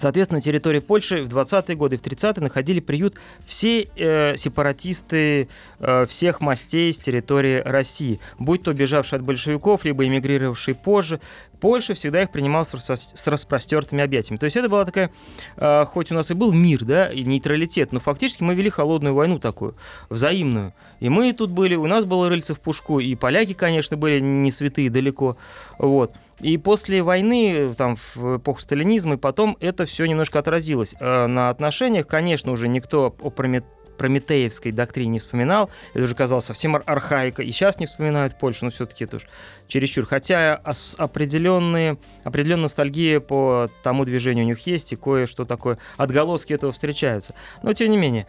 [0.01, 5.47] Соответственно, на территории Польши в 20-е годы и в 30-е находили приют все э, сепаратисты
[5.79, 11.19] э, всех мастей с территории России, будь то бежавшие от большевиков, либо эмигрировавшие позже,
[11.61, 14.39] Польша всегда их принимала с распростертыми объятиями.
[14.39, 15.11] То есть это была такая,
[15.57, 19.13] э, хоть у нас и был мир, да, и нейтралитет, но фактически мы вели холодную
[19.13, 19.75] войну такую,
[20.09, 20.73] взаимную.
[20.99, 24.49] И мы тут были, у нас было рыльце в пушку, и поляки, конечно, были не
[24.51, 25.37] святые далеко,
[25.77, 26.13] вот.
[26.39, 30.95] И после войны, там, в эпоху сталинизма, и потом это все немножко отразилось.
[30.99, 35.69] Э, на отношениях, конечно, уже никто о Прометее прометеевской доктрине не вспоминал.
[35.93, 37.41] Это уже казалось совсем архаика.
[37.43, 39.27] И сейчас не вспоминают Польшу, но все-таки это уж
[39.67, 40.05] чересчур.
[40.05, 40.61] Хотя
[40.97, 47.35] определенные, определенная ностальгия по тому движению у них есть, и кое-что такое, отголоски этого встречаются.
[47.63, 48.27] Но тем не менее.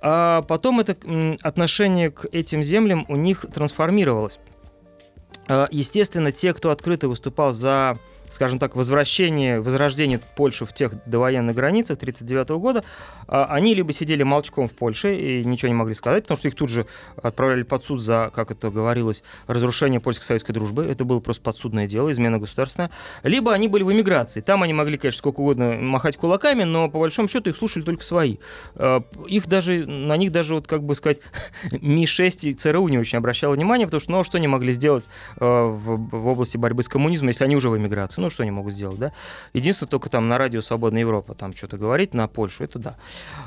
[0.00, 0.96] А потом это
[1.42, 4.38] отношение к этим землям у них трансформировалось.
[5.46, 7.96] А, естественно, те, кто открыто выступал за
[8.34, 12.84] скажем так, возвращение, возрождение Польши в тех довоенных границах 1939 года,
[13.28, 16.56] а, они либо сидели молчком в Польше и ничего не могли сказать, потому что их
[16.56, 16.86] тут же
[17.22, 20.84] отправляли под суд за, как это говорилось, разрушение польско-советской дружбы.
[20.84, 22.90] Это было просто подсудное дело, измена государственная.
[23.22, 24.40] Либо они были в эмиграции.
[24.40, 28.02] Там они могли, конечно, сколько угодно махать кулаками, но по большому счету их слушали только
[28.02, 28.38] свои.
[28.74, 31.18] А, их даже, на них даже, вот, как бы сказать,
[31.70, 35.08] Ми-6 и ЦРУ не очень обращало внимание, потому что, ну, а что они могли сделать
[35.36, 38.23] в, в области борьбы с коммунизмом, если они уже в эмиграции?
[38.24, 39.12] Ну что они могут сделать, да?
[39.52, 42.96] Единственное, только там на радио «Свободная Европа» там что-то говорить на Польшу, это да.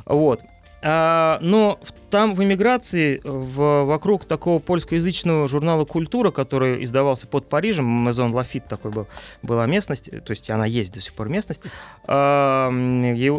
[0.05, 0.41] Вот.
[0.89, 8.05] А, но там в эмиграции, в, вокруг такого польскоязычного журнала «Культура», который издавался под Парижем,
[8.05, 9.07] Мезон Лафит такой был,
[9.41, 11.61] была местность, то есть она есть до сих пор местность.
[12.07, 12.69] А,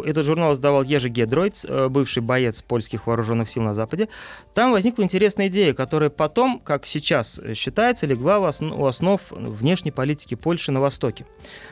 [0.05, 4.09] этот журнал издавал Ежи Гедройц, э, бывший боец польских вооруженных сил на Западе.
[4.53, 10.71] Там возникла интересная идея, которая потом, как сейчас считается, легла у основ внешней политики Польши
[10.71, 11.25] на Востоке.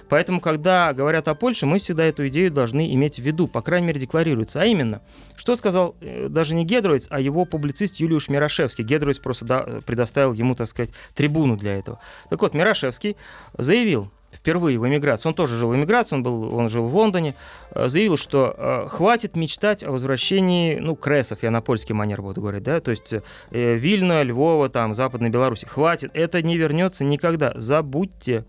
[0.10, 3.88] Поэтому, когда говорят о Польше, мы всегда эту идею должны иметь в виду, по крайней
[3.88, 4.60] мере, декларируется.
[4.60, 5.02] А именно,
[5.36, 8.84] что сказал э, даже не Гедровец, а его публицист Юлиуш Мирошевский.
[8.84, 12.00] Гедровец просто да, предоставил ему, так сказать, трибуну для этого.
[12.30, 13.18] Так вот, Мирошевский
[13.58, 17.34] заявил, впервые в эмиграции, он тоже жил в эмиграции, он, был, он жил в Лондоне,
[17.72, 22.42] э, заявил, что э, хватит мечтать о возвращении, ну, кресов, я на польский манер буду
[22.42, 27.52] говорить, да, то есть э, Вильна, Львова, там, Западной Беларуси, хватит, это не вернется никогда,
[27.56, 28.46] забудьте.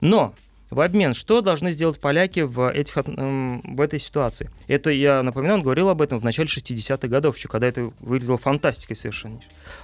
[0.00, 0.34] Но
[0.70, 4.50] в обмен, что должны сделать поляки в, этих, в этой ситуации?
[4.66, 8.38] Это, я напоминаю, он говорил об этом в начале 60-х годов, еще когда это выглядело
[8.38, 9.40] фантастикой совершенно.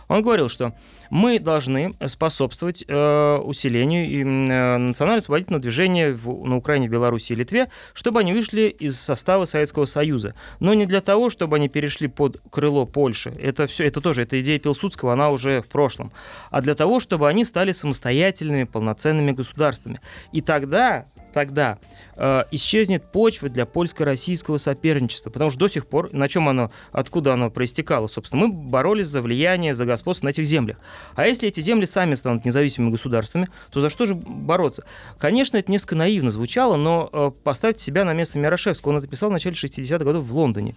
[0.08, 0.74] Он говорил, что
[1.10, 8.20] мы должны способствовать э, усилению э, национально-освободительного движения в, на Украине, Беларуси и Литве, чтобы
[8.20, 10.34] они вышли из состава Советского Союза.
[10.60, 13.30] Но не для того, чтобы они перешли под крыло Польши.
[13.38, 16.12] Это все, это тоже, эта идея Пилсудского, она уже в прошлом.
[16.50, 20.00] А для того, чтобы они стали самостоятельными, полноценными государствами.
[20.32, 21.78] И тогда тогда, тогда
[22.16, 25.30] э, исчезнет почва для польско-российского соперничества.
[25.30, 29.22] Потому что до сих пор, на чем оно, откуда оно проистекало, собственно, мы боролись за
[29.22, 30.78] влияние, за господство на этих землях.
[31.14, 34.84] А если эти земли сами станут независимыми государствами, то за что же бороться?
[35.18, 38.92] Конечно, это несколько наивно звучало, но э, поставьте себя на место Мирошевского.
[38.92, 40.74] Он это писал в начале 60-х годов в Лондоне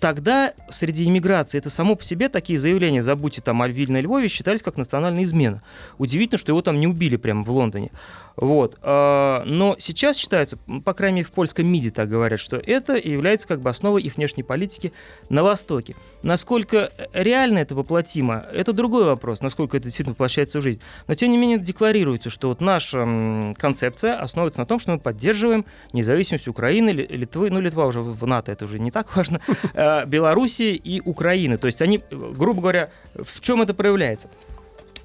[0.00, 4.62] тогда среди иммиграции это само по себе такие заявления, забудьте там о Вильне Львове, считались
[4.62, 5.62] как национальная измена.
[5.98, 7.90] Удивительно, что его там не убили прямо в Лондоне.
[8.36, 8.78] Вот.
[8.82, 13.48] А, но сейчас считается, по крайней мере в польском МИДе так говорят, что это является
[13.48, 14.92] как бы основой их внешней политики
[15.28, 15.96] на Востоке.
[16.22, 20.80] Насколько реально это воплотимо, это другой вопрос, насколько это действительно воплощается в жизнь.
[21.06, 25.64] Но тем не менее декларируется, что вот наша концепция основывается на том, что мы поддерживаем
[25.92, 29.40] независимость Украины, Литвы, ну Литва уже в НАТО, это уже не так важно,
[29.74, 31.56] Э, Белоруссии и Украины.
[31.56, 34.28] То есть они, грубо говоря, в чем это проявляется?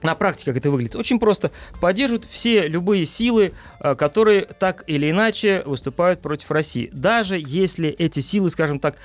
[0.03, 0.95] На практике как это выглядит?
[0.95, 1.51] Очень просто.
[1.79, 6.89] Поддерживают все любые силы, э, которые так или иначе выступают против России.
[6.93, 8.97] Даже если эти силы, скажем так,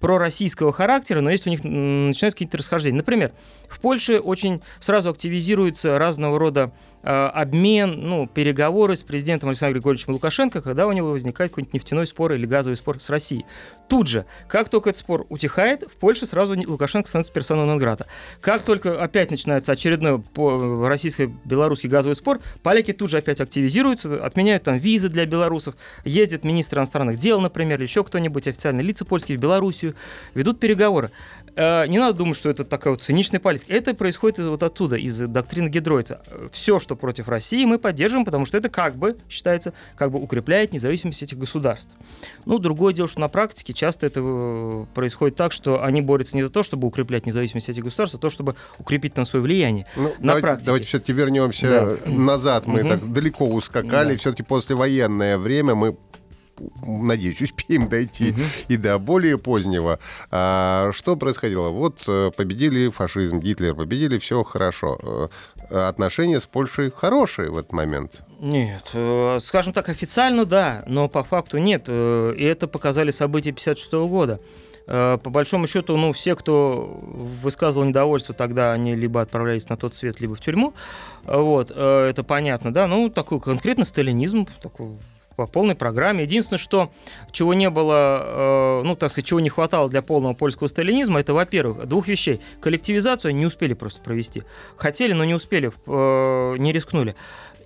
[0.00, 2.96] пророссийского характера, но если у них начинаются какие-то расхождения.
[2.96, 3.32] Например,
[3.68, 10.12] в Польше очень сразу активизируется разного рода э, обмен, ну, переговоры с президентом Александром Григорьевичем
[10.12, 13.44] Лукашенко, когда у него возникает какой-нибудь нефтяной спор или газовый спор с Россией.
[13.88, 17.98] Тут же, как только этот спор утихает, в Польше сразу Лукашенко становится персоной нон
[18.40, 20.22] Как только опять начинается очередной
[20.86, 26.78] российско-белорусский газовый спор, поляки тут же опять активизируются, отменяют там визы для белорусов, ездит министр
[26.78, 29.94] иностранных дел, например, или еще кто-нибудь, официальные лица польские в Беларусь, Белоруссию,
[30.34, 31.10] ведут переговоры.
[31.54, 33.72] Э, не надо думать, что это такая вот циничная политика.
[33.74, 36.22] Это происходит вот оттуда, из доктрины Гедройца.
[36.50, 40.72] Все, что против России, мы поддерживаем, потому что это как бы, считается, как бы укрепляет
[40.72, 41.94] независимость этих государств.
[42.46, 46.42] Ну, другое дело, что на практике часто это э, происходит так, что они борются не
[46.42, 49.86] за то, чтобы укреплять независимость этих государств, а то, чтобы укрепить там свое влияние.
[49.94, 50.66] Ну, на давайте, практике.
[50.66, 52.10] Давайте все-таки вернемся да.
[52.10, 52.66] назад.
[52.66, 52.88] Мы угу.
[52.88, 54.12] так далеко ускакали.
[54.12, 54.18] Да.
[54.18, 55.96] Все-таки послевоенное время мы
[56.82, 58.40] надеюсь, успеем дойти угу.
[58.68, 59.98] и до более позднего.
[60.30, 61.68] А, что происходило?
[61.68, 65.30] Вот э, победили фашизм, Гитлер победили, все хорошо.
[65.70, 68.22] Э, отношения с Польшей хорошие в этот момент.
[68.40, 71.88] Нет, э, скажем так, официально да, но по факту нет.
[71.88, 74.40] И это показали события 1956 года.
[74.84, 76.98] По большому счету, ну, все, кто
[77.40, 80.74] высказывал недовольство, тогда они либо отправлялись на тот свет, либо в тюрьму.
[81.22, 82.88] Вот, это понятно, да.
[82.88, 84.98] Ну, такой конкретно сталинизм, такой
[85.36, 86.24] по полной программе.
[86.24, 86.90] Единственное, что
[87.30, 91.34] чего не было, э, ну, так сказать, чего не хватало для полного польского сталинизма, это,
[91.34, 92.40] во-первых, двух вещей.
[92.60, 94.42] Коллективизацию они не успели просто провести.
[94.76, 97.16] Хотели, но не успели, э, не рискнули.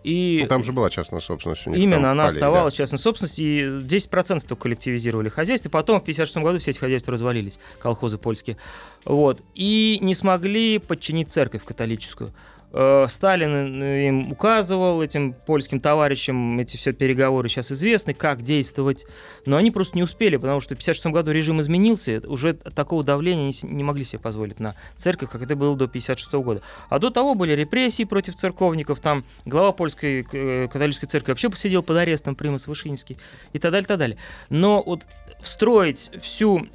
[0.06, 1.66] И ну, там же была частная собственность.
[1.66, 2.78] Именно, она полей, оставалась да.
[2.78, 5.68] частной собственностью, и 10% только коллективизировали хозяйство.
[5.68, 8.56] Потом в 1956 году все эти хозяйства развалились, колхозы польские.
[9.04, 9.40] Вот.
[9.56, 12.32] И не смогли подчинить церковь католическую.
[12.72, 19.06] Э, Сталин э, им указывал, этим польским товарищам, эти все переговоры сейчас известны, как действовать,
[19.46, 23.52] но они просто не успели, потому что в 1956 году режим изменился, уже такого давления
[23.62, 26.62] не, могли себе позволить на церковь, как это было до 1956 года.
[26.88, 31.82] А до того были репрессии против церковников, там глава польской э, католической церкви вообще посидел
[31.82, 33.16] под арестом, Примас Вышинский,
[33.52, 34.18] и так далее, так далее.
[34.50, 35.04] Но вот
[35.46, 36.66] встроить всю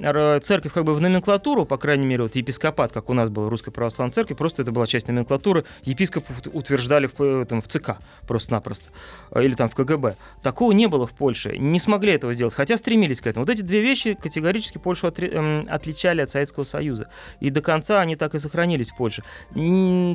[0.42, 3.70] церковь как бы в номенклатуру, по крайней мере, вот епископат, как у нас был Русской
[3.70, 8.90] Православной Церкви, просто это была часть номенклатуры, епископов утверждали в, там, в ЦК просто-напросто,
[9.30, 10.16] э, или там в КГБ.
[10.42, 13.44] Такого не было в Польше, не смогли этого сделать, хотя стремились к этому.
[13.44, 17.08] Вот эти две вещи категорически Польшу отри, эм, отличали от Советского Союза,
[17.40, 19.22] и до конца они так и сохранились в Польше.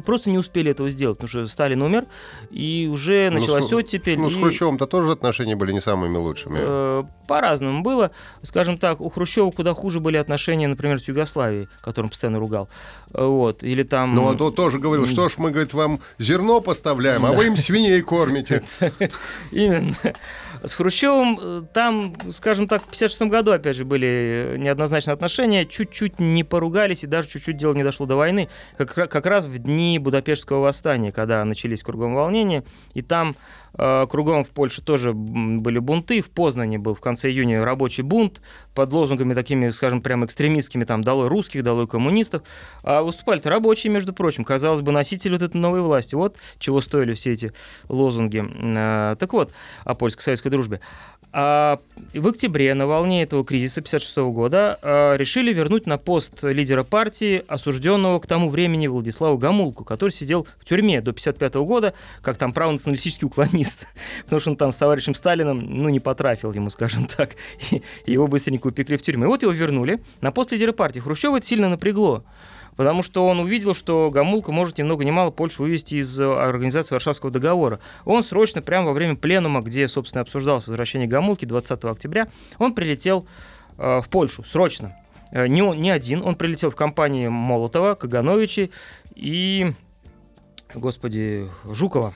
[0.06, 2.06] Просто не успели этого сделать, потому что Сталин умер,
[2.50, 4.18] и уже ну, началась ну, оттепель.
[4.18, 4.32] Ну, и...
[4.32, 6.58] с Хрущевым-то тоже отношения были не самыми лучшими.
[6.60, 8.12] Э, по-разному было.
[8.48, 12.70] Скажем так, у Хрущева куда хуже были отношения, например, с Югославией, которым постоянно ругал.
[13.12, 13.62] Вот.
[13.62, 14.16] Или там...
[14.16, 18.02] Ну, он тоже говорил, что ж, мы, говорит, вам зерно поставляем, а вы им свиней
[18.02, 18.64] кормите.
[19.52, 19.96] Именно.
[20.64, 26.20] С Хрущевым э, там, скажем так, в 56 году, опять же, были неоднозначные отношения, чуть-чуть
[26.20, 30.00] не поругались, и даже чуть-чуть дело не дошло до войны, как, как раз в дни
[30.00, 33.36] Будапештского восстания, когда начались кругом волнения, и там
[33.67, 36.22] Э, кругом в Польше тоже были бунты.
[36.22, 38.42] В Познане был в конце июня рабочий бунт
[38.74, 42.44] под лозунгами такими, скажем, прямо экстремистскими, там, «Долой русских», «Долой коммунистов».
[42.84, 46.16] А выступали-то рабочие, между прочим, казалось бы, носители вот этой новой власти.
[46.16, 47.54] Вот чего стоили все эти
[47.88, 48.44] лозунги.
[48.44, 49.52] Э, так вот,
[49.84, 50.82] о польско-советской дружбе.
[51.40, 51.80] А
[52.16, 57.44] в октябре на волне этого кризиса 1956 года а, решили вернуть на пост лидера партии
[57.48, 62.54] осужденного к тому времени Владислава Гамулку, который сидел в тюрьме до 1955 года, как там
[62.54, 63.86] правонационалистический уклонист,
[64.24, 67.36] потому что он там с товарищем Сталином, ну, не потрафил ему, скажем так,
[68.08, 69.26] его быстренько упекли в тюрьму.
[69.26, 71.02] И вот его вернули на пост лидера партии.
[71.02, 72.24] Хрущева это сильно напрягло
[72.78, 76.24] потому что он увидел, что Гамулка может ни много ни мало Польшу вывести из э,
[76.24, 77.80] организации Варшавского договора.
[78.06, 82.28] Он срочно, прямо во время пленума, где, собственно, обсуждалось возвращение Гамулки 20 октября,
[82.60, 83.28] он прилетел
[83.78, 84.96] э, в Польшу срочно.
[85.32, 88.72] Э, не, он, не один, он прилетел в компании Молотова, Кагановичи
[89.16, 89.74] и,
[90.74, 92.14] господи, Жукова.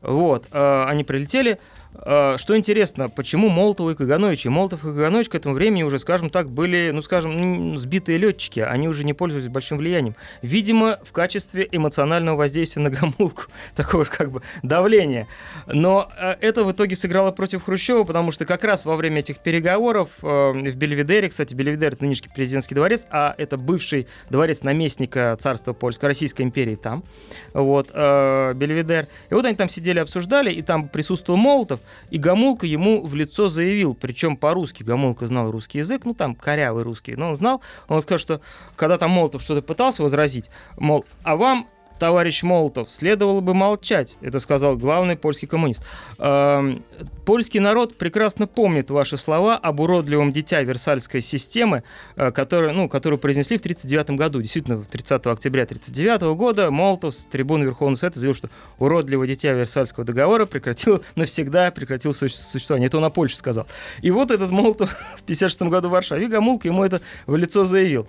[0.00, 1.58] Вот, они прилетели,
[1.92, 4.46] что интересно, почему Молотов и Каганович?
[4.46, 8.60] И Молотов и Каганович к этому времени уже, скажем так, были, ну, скажем, сбитые летчики.
[8.60, 10.14] Они уже не пользовались большим влиянием.
[10.42, 13.44] Видимо, в качестве эмоционального воздействия на гамулку.
[13.74, 15.26] Такого как бы давления.
[15.66, 19.38] Но а, это в итоге сыграло против Хрущева, потому что как раз во время этих
[19.38, 25.36] переговоров а, в Бельведере, кстати, Бельведер— это нынешний президентский дворец, а это бывший дворец наместника
[25.40, 27.04] царства Польско-Российской империи там.
[27.52, 29.08] Вот, Бельведер.
[29.30, 31.79] И вот они там сидели, обсуждали, и там присутствовал Молотов,
[32.10, 36.84] и Гамулка ему в лицо заявил, причем по-русски, Гамулка знал русский язык, ну там корявый
[36.84, 38.40] русский, но он знал, он сказал, что
[38.76, 41.66] когда там Молотов что-то пытался возразить, мол, а вам
[42.00, 45.82] товарищ Молотов, следовало бы молчать, это сказал главный польский коммунист.
[46.18, 46.82] Эм,
[47.26, 51.84] польский народ прекрасно помнит ваши слова об уродливом дитя Версальской системы,
[52.16, 54.40] э, которую, ну, которую произнесли в 1939 году.
[54.40, 60.06] Действительно, 30 октября 1939 года Молотов с трибуны Верховного Совета заявил, что уродливое дитя Версальского
[60.06, 62.86] договора прекратил навсегда прекратил существование.
[62.86, 63.66] Это он о Польше сказал.
[64.00, 68.08] И вот этот Молотов в 1956 году в Варшаве, Гамулка ему это в лицо заявил.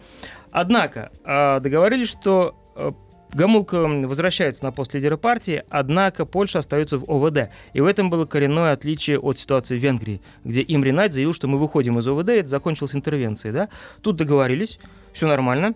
[0.49, 2.91] Однако э, договорились, что э,
[3.33, 7.49] Гамулка возвращается на пост лидера партии, однако Польша остается в ОВД.
[7.73, 11.47] И в этом было коренное отличие от ситуации в Венгрии, где Имри Найт заявил, что
[11.47, 13.53] мы выходим из ОВД, это закончилось интервенцией.
[13.53, 13.69] Да?
[14.01, 14.79] Тут договорились,
[15.13, 15.75] все нормально.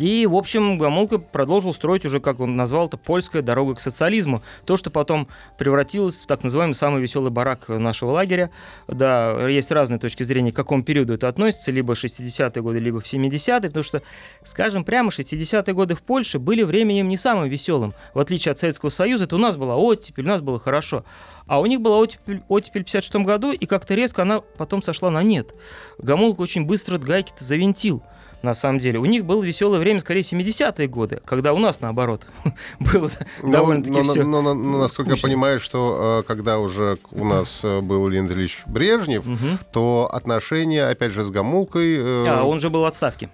[0.00, 4.42] И, в общем, Гамулка продолжил строить уже, как он назвал это, польская дорога к социализму.
[4.64, 8.50] То, что потом превратилось в так называемый самый веселый барак нашего лагеря.
[8.88, 13.04] Да, есть разные точки зрения, к какому периоду это относится, либо 60-е годы, либо в
[13.04, 14.00] 70-е, потому что,
[14.42, 17.92] скажем прямо, 60-е годы в Польше были временем не самым веселым.
[18.14, 21.04] В отличие от Советского Союза, это у нас была оттепель, у нас было хорошо.
[21.46, 25.10] А у них была оттепель, оттепель в 56 году, и как-то резко она потом сошла
[25.10, 25.54] на нет.
[25.98, 28.02] Гамулка очень быстро гайки-то завинтил
[28.42, 28.98] на самом деле.
[28.98, 32.26] У них было веселое время, скорее, 70-е годы, когда у нас, наоборот,
[32.80, 33.10] было
[33.42, 35.26] но, довольно-таки но, все но, но, но, насколько скучно.
[35.26, 39.36] я понимаю, что э, когда уже у нас э, был Леонид Ильич Брежнев, угу.
[39.72, 41.96] то отношения, опять же, с Гамулкой...
[41.98, 43.28] Э, а, он же был в отставке.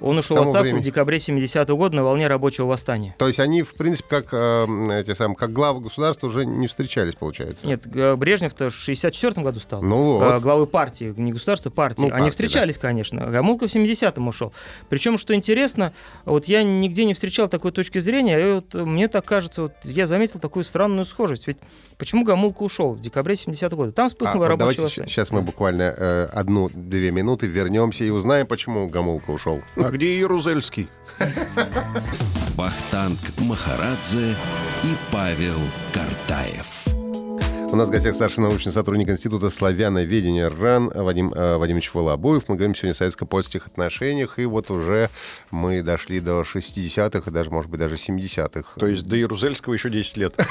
[0.00, 0.82] Он ушел в отставку времени.
[0.82, 3.14] в декабре 70-го года на волне рабочего восстания.
[3.18, 7.66] То есть они, в принципе, как, эти сам, как главы государства уже не встречались, получается?
[7.66, 9.82] Нет, Брежнев-то в 64-м году стал.
[9.82, 10.40] Ну вот.
[10.42, 12.04] Главы партии, не государства, партии.
[12.04, 12.82] Ну, они встречались, да.
[12.82, 13.30] конечно.
[13.30, 14.49] Гамулка в 70-м ушел.
[14.88, 15.92] Причем, что интересно,
[16.24, 20.06] вот я нигде не встречал такой точки зрения, и вот мне так кажется, вот я
[20.06, 21.46] заметил такую странную схожесть.
[21.46, 21.58] Ведь
[21.98, 23.92] почему Гамулка ушел в декабре 70 -го года?
[23.92, 28.88] Там вспыхнула а, рабочая Давайте сейчас мы буквально э, одну-две минуты вернемся и узнаем, почему
[28.88, 29.62] Гамулка ушел.
[29.76, 30.88] А где Ярузельский?
[32.56, 34.34] Бахтанг Махарадзе
[34.84, 35.58] и Павел
[35.92, 36.79] Картаев.
[37.72, 42.48] У нас в гостях старший научный сотрудник Института славяноведения РАН Вадим э, Вадимович Волобоев.
[42.48, 45.08] Мы говорим сегодня о советско-польских отношениях, и вот уже
[45.52, 48.72] мы дошли до 60-х, и даже, может быть, даже 70-х.
[48.76, 50.34] То есть до Ярузельского еще 10 лет.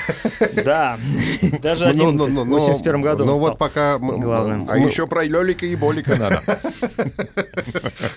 [0.63, 0.97] Да,
[1.61, 3.97] даже 11 в 81 году Ну вот пока...
[3.97, 4.65] Главное.
[4.69, 6.41] А еще про Лёлика и Болика надо.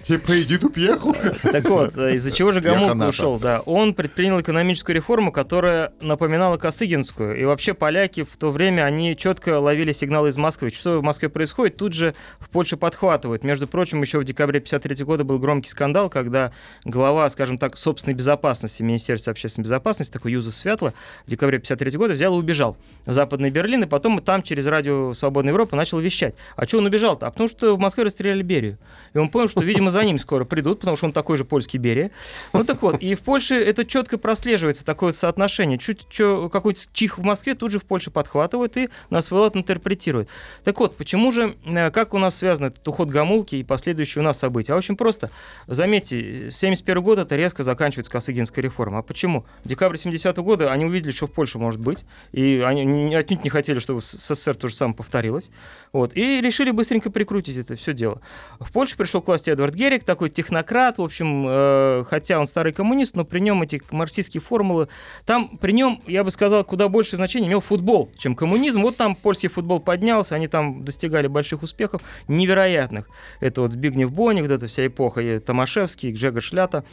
[0.08, 1.14] И про Эдиту Пьеху.
[1.42, 3.08] Так вот, из-за чего же Гомулка наша.
[3.08, 3.38] ушел?
[3.38, 7.40] Да, он предпринял экономическую реформу, которая напоминала Косыгинскую.
[7.40, 10.70] И вообще поляки в то время, они четко ловили сигналы из Москвы.
[10.70, 13.44] Что в Москве происходит, тут же в Польше подхватывают.
[13.44, 16.52] Между прочим, еще в декабре 53 года был громкий скандал, когда
[16.84, 20.92] глава, скажем так, собственной безопасности, Министерства общественной безопасности, такой Юзеф Святло,
[21.26, 22.76] в декабре 53 года взял и убежал
[23.06, 26.34] в Западный Берлин, и потом там через радио «Свободная Европа» начал вещать.
[26.56, 27.26] А что он убежал-то?
[27.26, 28.78] А потому что в Москве расстреляли Берию.
[29.14, 31.78] И он понял, что, видимо, за ним скоро придут, потому что он такой же польский
[31.78, 32.10] Берия.
[32.52, 35.78] Ну так вот, и в Польше это четко прослеживается, такое соотношение.
[35.78, 39.56] Чуть чё, какой-то чих в Москве тут же в Польше подхватывают и на свой лад
[39.56, 40.28] интерпретируют.
[40.64, 44.24] Так вот, почему же, э, как у нас связан этот уход Гамулки и последующие у
[44.24, 44.72] нас события?
[44.72, 45.30] А очень просто.
[45.66, 48.98] Заметьте, 71 год это резко заканчивается Косыгинская реформа.
[48.98, 49.44] А почему?
[49.64, 53.50] В декабре 70 года они увидели, что в Польше может быть, и они отнюдь не
[53.50, 55.50] хотели, чтобы СССР то же самое повторилось.
[55.92, 58.20] Вот, и решили быстренько прикрутить это все дело.
[58.60, 62.72] В Польше пришел к власти Эдвард Герик, такой технократ, в общем, э, хотя он старый
[62.72, 64.88] коммунист, но при нем эти марксистские формулы,
[65.26, 68.82] там при нем, я бы сказал, куда больше значения имел футбол, чем коммунизм.
[68.82, 73.08] Вот там польский футбол поднялся, они там достигали больших успехов, невероятных.
[73.40, 76.84] Это вот Збигнев Боник, вот эта вся эпоха, и Томашевский, Гжега Шлята,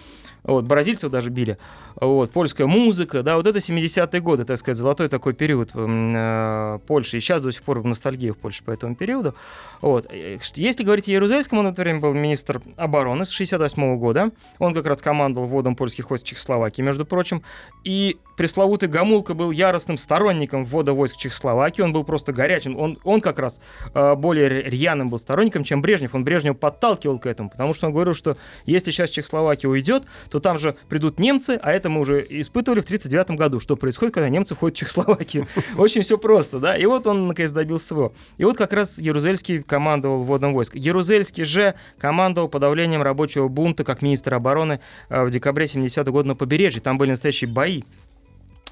[0.43, 1.57] вот, бразильцев даже били.
[1.95, 7.17] Вот, польская музыка, да, вот это 70-е годы, так сказать, золотой такой период э, Польши.
[7.17, 9.35] И сейчас до сих пор ностальгия в Польше по этому периоду.
[9.81, 10.05] Вот.
[10.09, 14.31] Э, Если говорить о Ярузельском, он в это время был министр обороны с 68 года.
[14.59, 17.43] Он как раз командовал вводом польских войск в Чехословакии, между прочим.
[17.83, 21.85] И пресловутый Гамулка был яростным сторонником ввода войск в Чехословакию.
[21.85, 22.79] Он был просто горячим.
[22.79, 23.59] Он, он как раз
[23.93, 26.15] э, более рьяным был сторонником, чем Брежнев.
[26.15, 30.39] Он Брежнева подталкивал к этому, потому что он говорил, что если сейчас Чехословакия уйдет, то
[30.39, 34.29] там же придут немцы, а это мы уже испытывали в 1939 году, что происходит, когда
[34.29, 35.45] немцы входят в Чехословакию.
[35.77, 36.77] Очень все просто, да.
[36.77, 38.13] И вот он, наконец, добился своего.
[38.37, 40.75] И вот как раз Ярузельский командовал вводом войск.
[40.75, 44.79] Ярузельский же командовал подавлением рабочего бунта как министр обороны
[45.09, 46.81] э, в декабре 70 года на побережье.
[46.81, 47.83] Там были настоящие бои.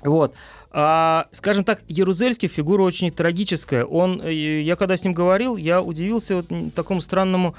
[0.07, 0.33] Вот.
[0.71, 3.85] А, скажем так, Ярузельский фигура очень трагическая.
[3.85, 6.45] Он, э, я когда с ним говорил, я удивился вот
[6.75, 7.55] такому странному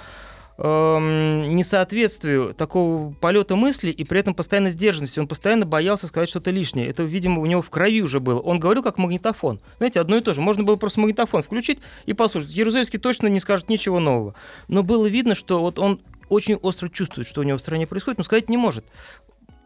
[0.59, 5.20] эм, несоответствию такого полета мысли и при этом постоянной сдержанности.
[5.20, 6.88] Он постоянно боялся сказать что-то лишнее.
[6.88, 8.40] Это, видимо, у него в крови уже было.
[8.40, 9.61] Он говорил как магнитофон.
[9.78, 10.40] Знаете, одно и то же.
[10.40, 12.53] Можно было просто магнитофон включить и послушать.
[12.53, 14.34] Ярузельский точно не скажет ничего нового.
[14.68, 18.18] Но было видно, что вот он очень остро чувствует, что у него в стране происходит,
[18.18, 18.84] но сказать не может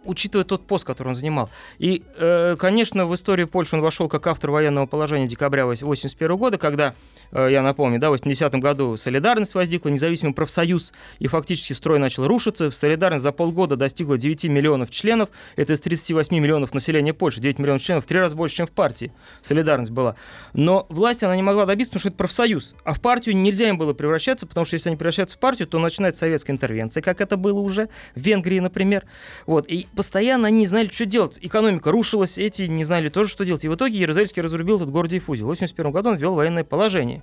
[0.05, 1.51] учитывая тот пост, который он занимал.
[1.79, 6.59] И, э, конечно, в историю Польши он вошел как автор военного положения декабря 1981 года,
[6.59, 6.95] когда,
[7.31, 12.27] э, я напомню, да, в 80 году солидарность возникла, независимый профсоюз, и фактически строй начал
[12.27, 12.71] рушиться.
[12.71, 17.83] Солидарность за полгода достигла 9 миллионов членов, это из 38 миллионов населения Польши, 9 миллионов
[17.83, 19.13] членов, в три раза больше, чем в партии.
[19.43, 20.17] Солидарность была.
[20.53, 22.75] Но власть она не могла добиться, потому что это профсоюз.
[22.85, 25.79] А в партию нельзя им было превращаться, потому что если они превращаются в партию, то
[25.79, 29.05] начинается советская интервенция, как это было уже в Венгрии, например.
[29.47, 29.67] Вот.
[29.69, 31.39] И постоянно они не знали, что делать.
[31.41, 33.65] Экономика рушилась, эти не знали тоже, что делать.
[33.65, 35.47] И в итоге Ярузельский разрубил этот Гордиев узел.
[35.47, 37.23] В 1981 году он ввел военное положение.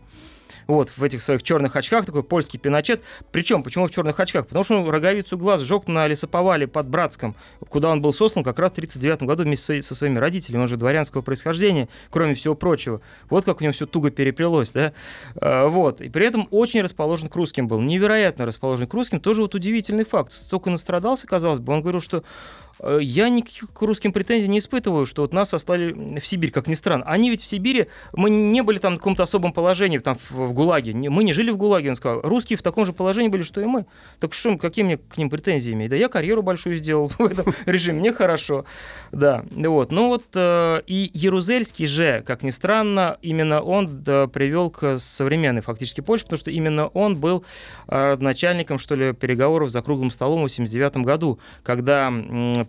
[0.69, 3.01] Вот, в этих своих черных очках, такой польский пиночет.
[3.31, 4.45] Причем, почему в черных очках?
[4.45, 7.35] Потому что он роговицу глаз сжег на лесоповале под Братском,
[7.69, 10.61] куда он был сослан как раз в 1939 году вместе со- своими родителями.
[10.61, 13.01] Он же дворянского происхождения, кроме всего прочего.
[13.31, 14.93] Вот как у него все туго переплелось, да?
[15.41, 16.01] А, вот.
[16.01, 17.81] И при этом очень расположен к русским был.
[17.81, 19.19] Невероятно расположен к русским.
[19.19, 20.31] Тоже вот удивительный факт.
[20.31, 21.73] Столько настрадался, казалось бы.
[21.73, 22.23] Он говорил, что
[22.99, 26.73] я никаких к русским претензий не испытываю, что вот нас оставили в Сибирь, как ни
[26.73, 27.03] странно.
[27.05, 30.93] Они ведь в Сибири, мы не были там в каком-то особом положении, там в, ГУЛАГе.
[30.93, 32.21] Мы не жили в ГУЛАГе, он сказал.
[32.21, 33.85] Русские в таком же положении были, что и мы.
[34.19, 35.89] Так что, какие мне к ним претензии иметь?
[35.89, 38.65] Да я карьеру большую сделал в этом режиме, мне хорошо.
[39.11, 39.91] Да, вот.
[39.91, 46.01] Ну вот, э, и Ярузельский же, как ни странно, именно он привел к современной фактически
[46.01, 47.43] Польше, потому что именно он был
[47.87, 52.11] э, начальником, что ли, переговоров за круглым столом в 79 году, когда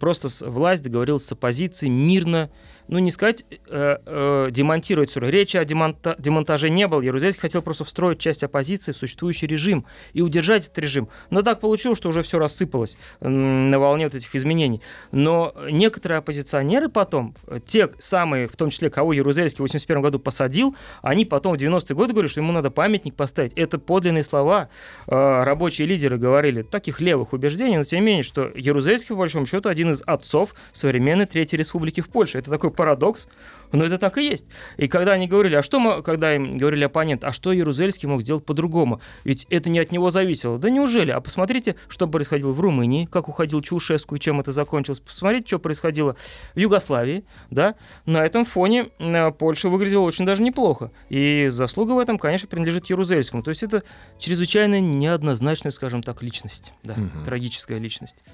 [0.00, 2.50] просто власть договорилась с оппозицией мирно,
[2.90, 5.20] ну, не сказать, э, э, демонтировать все.
[5.20, 7.00] Речи о демонта- демонтаже не было.
[7.00, 11.08] Ярузельский хотел просто встроить часть оппозиции в существующий режим и удержать этот режим.
[11.30, 14.82] Но так получилось, что уже все рассыпалось на волне вот этих изменений.
[15.12, 20.74] Но некоторые оппозиционеры потом, те самые, в том числе, кого Ярузельский в 81 году посадил,
[21.00, 23.52] они потом в 90-е годы говорили, что ему надо памятник поставить.
[23.54, 24.68] Это подлинные слова.
[25.06, 29.46] Э, Рабочие лидеры говорили таких левых убеждений, но тем не менее, что Ярузельский, по большому
[29.46, 32.38] счету, один из отцов современной Третьей Республики в Польше.
[32.38, 33.28] Это такой парадокс,
[33.72, 34.46] но это так и есть.
[34.78, 38.22] И когда они говорили, а что мы, когда им говорили оппонент, а что Ярузельский мог
[38.22, 39.02] сделать по-другому?
[39.22, 40.58] Ведь это не от него зависело.
[40.58, 41.10] Да неужели?
[41.10, 45.00] А посмотрите, что происходило в Румынии, как уходил Чаушеску и чем это закончилось.
[45.00, 46.16] Посмотрите, что происходило
[46.54, 47.22] в Югославии.
[47.50, 47.74] Да?
[48.06, 50.90] На этом фоне э, Польша выглядела очень даже неплохо.
[51.10, 53.42] И заслуга в этом, конечно, принадлежит Ярузельскому.
[53.42, 53.82] То есть это
[54.18, 56.72] чрезвычайно неоднозначная, скажем так, личность.
[56.82, 57.26] Да, угу.
[57.26, 58.24] трагическая личность.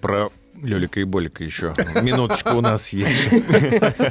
[0.00, 0.30] Про
[0.62, 1.74] Лёлика и Болика еще.
[2.02, 3.30] Минуточку у нас есть.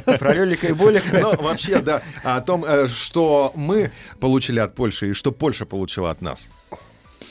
[0.18, 1.20] Про Лёлика и Болика.
[1.20, 2.02] Ну, вообще, да.
[2.22, 6.50] О том, э, что мы получили от Польши и что Польша получила от нас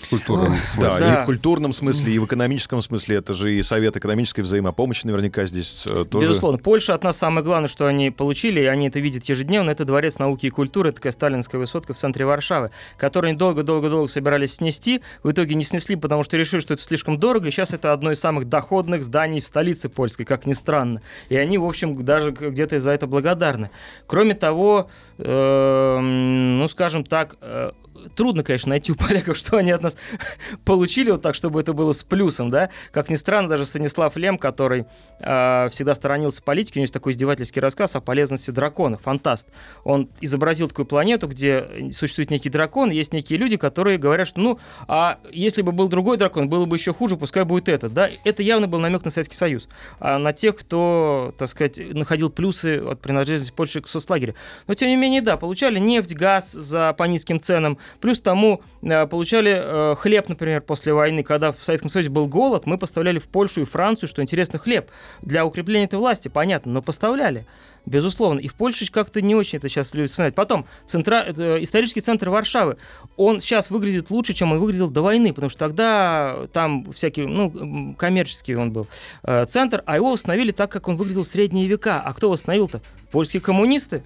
[0.10, 0.90] культурном смысле.
[0.90, 3.18] Да, да, и в культурном смысле, и в экономическом смысле.
[3.18, 6.28] Это же и Совет экономической взаимопомощи наверняка здесь э, тоже.
[6.28, 6.58] Безусловно.
[6.58, 10.20] Польша от нас самое главное, что они получили, и они это видят ежедневно, это Дворец
[10.20, 15.32] науки и культуры, такая сталинская высотка в центре Варшавы, которую они долго-долго-долго собирались снести, в
[15.32, 18.20] итоге не снесли, потому что решили, что это слишком дорого, и сейчас это одно из
[18.20, 21.02] самых доходных зданий в столице польской, как ни странно.
[21.30, 23.72] И они, в общем, даже где-то за это благодарны.
[24.06, 27.72] Кроме того, э, ну, скажем так, э,
[28.16, 29.98] трудно, конечно, найти у поляков, что они от нас
[30.66, 32.70] получили, вот так, чтобы это было с плюсом, да.
[32.92, 34.86] Как ни странно, даже Станислав Лем, который
[35.20, 39.50] э, всегда сторонился политики, у него есть такой издевательский рассказ о полезности дракона, фантаст.
[39.84, 44.60] Он изобразил такую планету, где существует некий дракон, есть некие люди, которые говорят, что, ну,
[44.88, 48.10] а если бы был другой дракон, было бы еще хуже, пускай будет этот, да.
[48.24, 52.78] Это явно был намек на Советский Союз, а на тех, кто, так сказать, находил плюсы
[52.80, 54.36] от принадлежности Польши к соцлагерю.
[54.68, 59.08] Но, тем не менее, да, получали нефть, газ за по низким ценам, Плюс тому э,
[59.08, 61.24] получали э, хлеб, например, после войны.
[61.24, 64.90] Когда в Советском Союзе был голод, мы поставляли в Польшу и Францию, что интересно, хлеб.
[65.22, 67.46] Для укрепления этой власти, понятно, но поставляли.
[67.88, 68.40] Безусловно.
[68.40, 70.36] И в Польше как-то не очень это сейчас любят вспоминать.
[70.36, 72.76] Потом, центра, это, исторический центр Варшавы,
[73.16, 77.96] он сейчас выглядит лучше, чем он выглядел до войны, потому что тогда там всякий, ну,
[77.98, 78.88] коммерческий он был
[79.24, 82.02] э, центр, а его восстановили так, как он выглядел в средние века.
[82.04, 82.82] А кто восстановил-то?
[83.10, 84.04] Польские коммунисты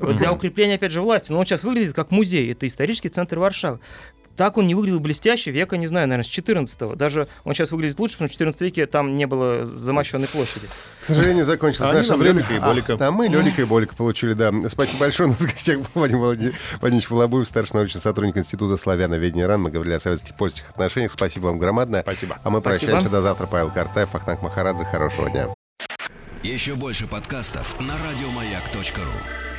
[0.00, 1.30] для укрепления, опять же, власти.
[1.30, 2.50] Но он сейчас выглядит как музей.
[2.50, 3.78] Это исторический центр Варшавы.
[4.36, 6.94] Так он не выглядел блестяще века, не знаю, наверное, с 14-го.
[6.94, 10.68] Даже он сейчас выглядит лучше, потому что в 14 веке там не было замощенной площади.
[11.00, 12.44] К сожалению, закончилось а наше время.
[12.50, 12.96] и Болика.
[12.98, 14.52] А, а мы Лёлика и Болика получили, да.
[14.68, 15.28] Спасибо большое.
[15.28, 19.62] У нас в гостях был Вадим Владимирович Волобуев, старший научный сотрудник Института славяноведения РАН.
[19.62, 21.12] Мы говорили о советских польских отношениях.
[21.12, 22.02] Спасибо вам громадное.
[22.02, 22.38] Спасибо.
[22.42, 22.92] А мы Спасибо.
[22.92, 23.46] прощаемся до завтра.
[23.46, 24.84] Павел Картаев, Ахтанг Махарадзе.
[24.84, 25.48] Хорошего дня.
[26.42, 29.51] Еще больше подкастов на радиомаяк.ру